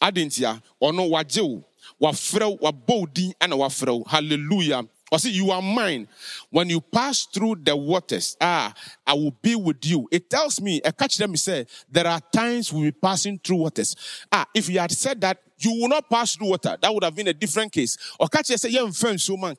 Adentia, 0.00 0.60
ono 0.80 1.08
wajeu. 1.10 1.62
Wafreu, 2.00 2.58
wabodi, 2.60 3.34
wafreu. 3.40 4.04
Hallelujah. 4.06 4.84
Or 5.14 5.18
see, 5.20 5.30
you 5.30 5.52
are 5.52 5.62
mine. 5.62 6.08
When 6.50 6.68
you 6.68 6.80
pass 6.80 7.24
through 7.26 7.58
the 7.62 7.76
waters, 7.76 8.36
ah, 8.40 8.74
I 9.06 9.12
will 9.14 9.30
be 9.30 9.54
with 9.54 9.86
you. 9.86 10.08
It 10.10 10.28
tells 10.28 10.60
me, 10.60 10.80
I 10.84 10.90
catch 10.90 11.18
them, 11.18 11.36
say, 11.36 11.68
there 11.88 12.08
are 12.08 12.20
times 12.32 12.72
we 12.72 12.80
will 12.80 12.86
be 12.86 12.98
passing 13.00 13.38
through 13.38 13.58
waters. 13.58 13.94
Ah, 14.32 14.44
if 14.52 14.68
you 14.68 14.80
had 14.80 14.90
said 14.90 15.20
that, 15.20 15.40
you 15.58 15.70
will 15.80 15.88
not 15.88 16.10
pass 16.10 16.34
through 16.34 16.48
water. 16.48 16.76
That 16.82 16.92
would 16.92 17.04
have 17.04 17.14
been 17.14 17.28
a 17.28 17.32
different 17.32 17.70
case. 17.70 17.96
Or 18.18 18.26
catch 18.26 18.50
you 18.50 18.58
say, 18.58 18.70
yeah, 18.70 18.90
so 18.90 19.36
man, 19.36 19.56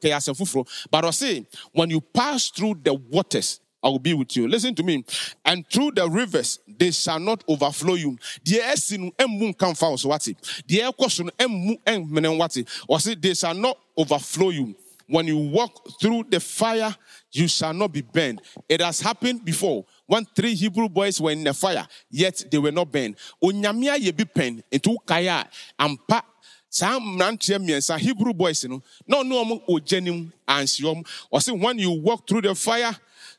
but 0.92 1.06
I 1.06 1.10
say, 1.12 1.48
when 1.72 1.90
you 1.90 2.02
pass 2.02 2.50
through 2.50 2.82
the 2.84 2.94
waters, 2.94 3.62
I 3.82 3.88
will 3.88 4.00
be 4.00 4.14
with 4.14 4.36
you. 4.36 4.50
Listen 4.50 4.76
to 4.76 4.84
me. 4.84 5.06
And 5.46 5.66
through 5.70 5.92
the 5.92 6.10
rivers, 6.10 6.60
they 6.68 6.92
shall 6.92 7.20
not 7.22 7.46
overflow 7.48 7.94
you. 7.94 8.18
The 8.44 8.62
air 8.62 8.76
sin 8.76 9.10
emu 9.22 9.54
come 9.54 9.74
found 9.74 10.02
what? 10.02 10.28
The 10.68 10.94
question 10.98 11.32
emu 11.40 11.78
en 11.86 12.38
what? 12.38 12.58
Or 12.90 13.00
say 13.00 13.16
they 13.16 13.36
shall 13.36 13.54
not 13.54 13.78
overflow 13.98 14.50
you. 14.50 14.76
When 15.08 15.28
you 15.28 15.38
walk 15.38 15.88
through 16.00 16.26
the 16.30 16.40
fire, 16.40 16.96
you 17.32 17.48
shall 17.48 17.74
not 17.74 17.92
be 17.92 18.02
burned. 18.02 18.42
It 18.68 18.82
has 18.82 19.00
happened 19.00 19.46
before 19.46 19.86
when 20.08 20.26
three 20.26 20.56
Hebrew 20.56 20.90
boys 20.90 21.22
were 21.22 21.32
in 21.32 21.44
the 21.44 21.54
fire, 21.54 21.88
yet 22.10 22.44
they 22.52 22.58
were 22.58 22.72
not 22.72 22.92
burned. 22.92 23.16
Onyamia 23.44 24.00
ye 24.00 24.12
be 24.12 24.26
pen 24.26 24.64
into 24.72 24.98
kaya 25.06 25.48
ampa 25.80 26.24
saa 26.70 27.00
mmeranteɛ 27.00 27.58
mmiɛnsa 27.60 27.98
hebrew 27.98 28.34
boys 28.34 28.66
no 28.66 28.82
na 29.08 29.24
ɔne 29.24 29.32
ɔmo 29.32 29.66
ogya 29.70 30.04
nim 30.04 30.34
ɔsi 30.46 31.62
when 31.62 31.80
you 31.80 31.92
walk 31.92 32.28
through 32.28 32.42
the 32.42 32.54
fire 32.54 32.94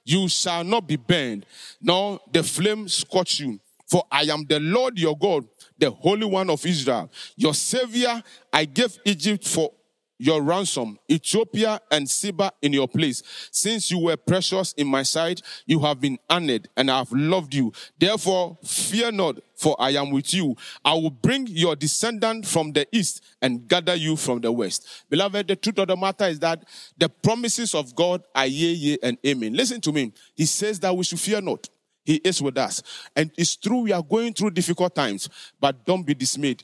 you 0.04 0.26
shall 0.26 0.64
not 0.64 0.86
be 0.86 0.96
burned 0.96 1.44
nor 1.82 2.18
the 2.32 2.42
flame 2.42 2.88
scorch 2.88 3.40
you 3.40 3.60
for 3.86 4.02
i 4.10 4.22
am 4.22 4.42
the 4.46 4.58
lord 4.58 4.98
your 4.98 5.14
god 5.18 5.44
the 5.78 5.90
Holy 5.90 6.24
One 6.24 6.50
of 6.50 6.64
Israel, 6.64 7.10
your 7.36 7.54
Savior. 7.54 8.22
I 8.52 8.64
gave 8.64 8.98
Egypt 9.04 9.46
for 9.46 9.72
your 10.18 10.42
ransom, 10.42 10.98
Ethiopia 11.10 11.80
and 11.90 12.08
Seba 12.08 12.52
in 12.62 12.72
your 12.72 12.88
place. 12.88 13.22
Since 13.50 13.90
you 13.90 13.98
were 13.98 14.16
precious 14.16 14.72
in 14.74 14.86
my 14.86 15.02
sight, 15.02 15.42
you 15.66 15.80
have 15.80 16.00
been 16.00 16.18
honored, 16.28 16.68
and 16.76 16.90
I 16.90 16.98
have 16.98 17.12
loved 17.12 17.54
you. 17.54 17.72
Therefore, 17.98 18.58
fear 18.64 19.12
not, 19.12 19.38
for 19.54 19.76
I 19.78 19.90
am 19.90 20.10
with 20.10 20.32
you. 20.32 20.56
I 20.84 20.94
will 20.94 21.10
bring 21.10 21.46
your 21.46 21.76
descendant 21.76 22.46
from 22.46 22.72
the 22.72 22.86
east 22.92 23.22
and 23.42 23.68
gather 23.68 23.94
you 23.94 24.16
from 24.16 24.40
the 24.40 24.52
west. 24.52 25.04
Beloved, 25.10 25.48
the 25.48 25.56
truth 25.56 25.78
of 25.78 25.88
the 25.88 25.96
matter 25.96 26.26
is 26.26 26.38
that 26.40 26.64
the 26.96 27.08
promises 27.08 27.74
of 27.74 27.94
God 27.94 28.22
are 28.34 28.46
yea, 28.46 28.72
yea, 28.72 28.98
and 29.02 29.18
amen. 29.26 29.54
Listen 29.54 29.80
to 29.82 29.92
me. 29.92 30.12
He 30.34 30.46
says 30.46 30.80
that 30.80 30.96
we 30.96 31.04
should 31.04 31.20
fear 31.20 31.40
not. 31.40 31.68
He 32.04 32.16
is 32.16 32.40
with 32.40 32.56
us. 32.56 32.82
And 33.16 33.32
it's 33.36 33.56
true, 33.56 33.80
we 33.80 33.92
are 33.92 34.02
going 34.02 34.32
through 34.32 34.52
difficult 34.52 34.94
times, 34.94 35.28
but 35.60 35.84
don't 35.84 36.06
be 36.06 36.14
dismayed. 36.14 36.62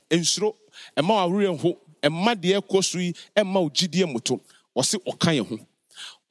Ɛma 2.03 2.35
deɛ 2.35 2.59
ɛkɔ 2.61 2.83
so 2.83 2.99
yi 2.99 3.13
ɛma 3.35 3.57
o 3.59 3.69
gyidie 3.69 4.05
moto 4.11 4.39
ɔsi 4.75 4.97
ɔka 5.05 5.31
yɛn 5.37 5.47
ho 5.47 5.57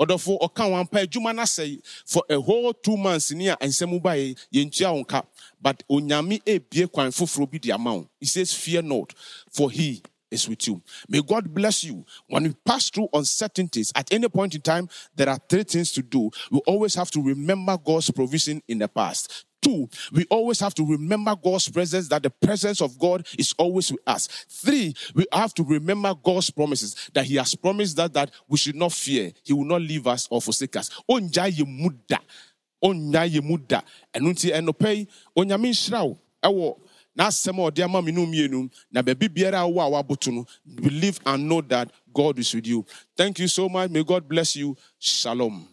ɔdɔfo 0.01 0.39
ɔka 0.41 0.65
wɔn 0.71 0.81
ampa 0.81 0.99
adwuma 1.01 1.33
n'asɛe 1.33 1.81
for 2.07 2.23
a 2.29 2.41
whole 2.41 2.73
two 2.73 2.97
months 2.97 3.31
ni 3.33 3.49
a 3.49 3.57
nsɛm 3.57 4.03
ba 4.03 4.11
yɛ 4.17 4.37
yɛntua 4.53 4.93
wɔn 4.95 5.07
ka 5.07 5.23
but 5.61 5.83
onyame 5.89 6.41
ebie 6.47 6.87
kwan 6.89 7.11
foforɔ 7.11 7.51
bi 7.51 7.59
de 7.59 7.73
ama 7.73 8.05
he 8.21 8.27
says 8.27 8.53
fear 8.53 8.83
not 8.83 9.13
for 9.51 9.71
he 9.71 10.03
is 10.33 10.49
with 10.49 10.67
you. 10.67 10.81
May 11.09 11.21
God 11.21 11.53
bless 11.53 11.85
you. 11.85 12.05
When 12.27 12.45
we 12.45 12.55
pass 12.65 12.89
through 12.91 13.09
uncertainties, 13.13 13.93
at 13.95 14.11
any 14.13 14.29
point 14.29 14.55
in 14.55 14.63
time, 14.63 14.89
there 15.15 15.29
are 15.29 15.39
three 15.49 15.63
things 15.63 15.93
to 15.93 16.03
do. 16.03 16.31
We 16.51 16.61
always 16.67 16.95
have 16.95 17.11
to 17.13 17.23
remember 17.23 17.77
God's 17.77 18.11
provision 18.11 18.63
in 18.67 18.79
the 18.79 18.89
past. 18.89 19.45
Two, 19.63 19.89
we 20.13 20.27
always 20.29 20.59
have 20.59 20.75
to 20.75 20.85
remember 20.85 21.37
God's 21.37 21.69
presence, 21.69 22.09
that 22.09 22.25
the 22.25 22.31
presence 22.31 22.83
of 22.83 22.99
God 22.99 23.25
is 23.39 23.55
always 23.57 23.93
with 23.93 24.01
us. 24.07 24.27
Three, 24.49 24.93
we 25.15 25.25
have 25.33 25.55
to 25.55 25.63
remember 25.63 26.13
God's 26.21 26.51
promises, 26.51 26.97
that 27.15 27.25
He 27.25 27.37
has 27.37 27.55
promised 27.55 27.97
that, 27.97 28.13
that 28.13 28.33
we 28.49 28.59
should 28.59 28.75
not 28.75 28.93
fear. 28.93 29.33
He 29.45 29.53
will 29.53 29.65
not 29.65 29.81
leave 29.81 30.07
us 30.09 30.27
or 30.31 30.43
forsake 30.43 30.75
us. 30.77 30.91
Onja 31.09 31.57
ye 31.57 31.65
muda. 31.65 32.21
Onya 32.83 33.25
ye 33.25 33.41
muda. 33.41 33.85
Na 38.91 39.03
believe 40.75 41.21
and 41.27 41.49
know 41.49 41.61
that 41.61 41.91
God 42.13 42.39
is 42.39 42.55
with 42.55 42.67
you. 42.67 42.85
Thank 43.17 43.39
you 43.39 43.49
so 43.49 43.69
much. 43.69 43.91
May 43.91 44.03
God 44.03 44.29
bless 44.29 44.57
you. 44.57 44.77
Shalom. 44.99 45.72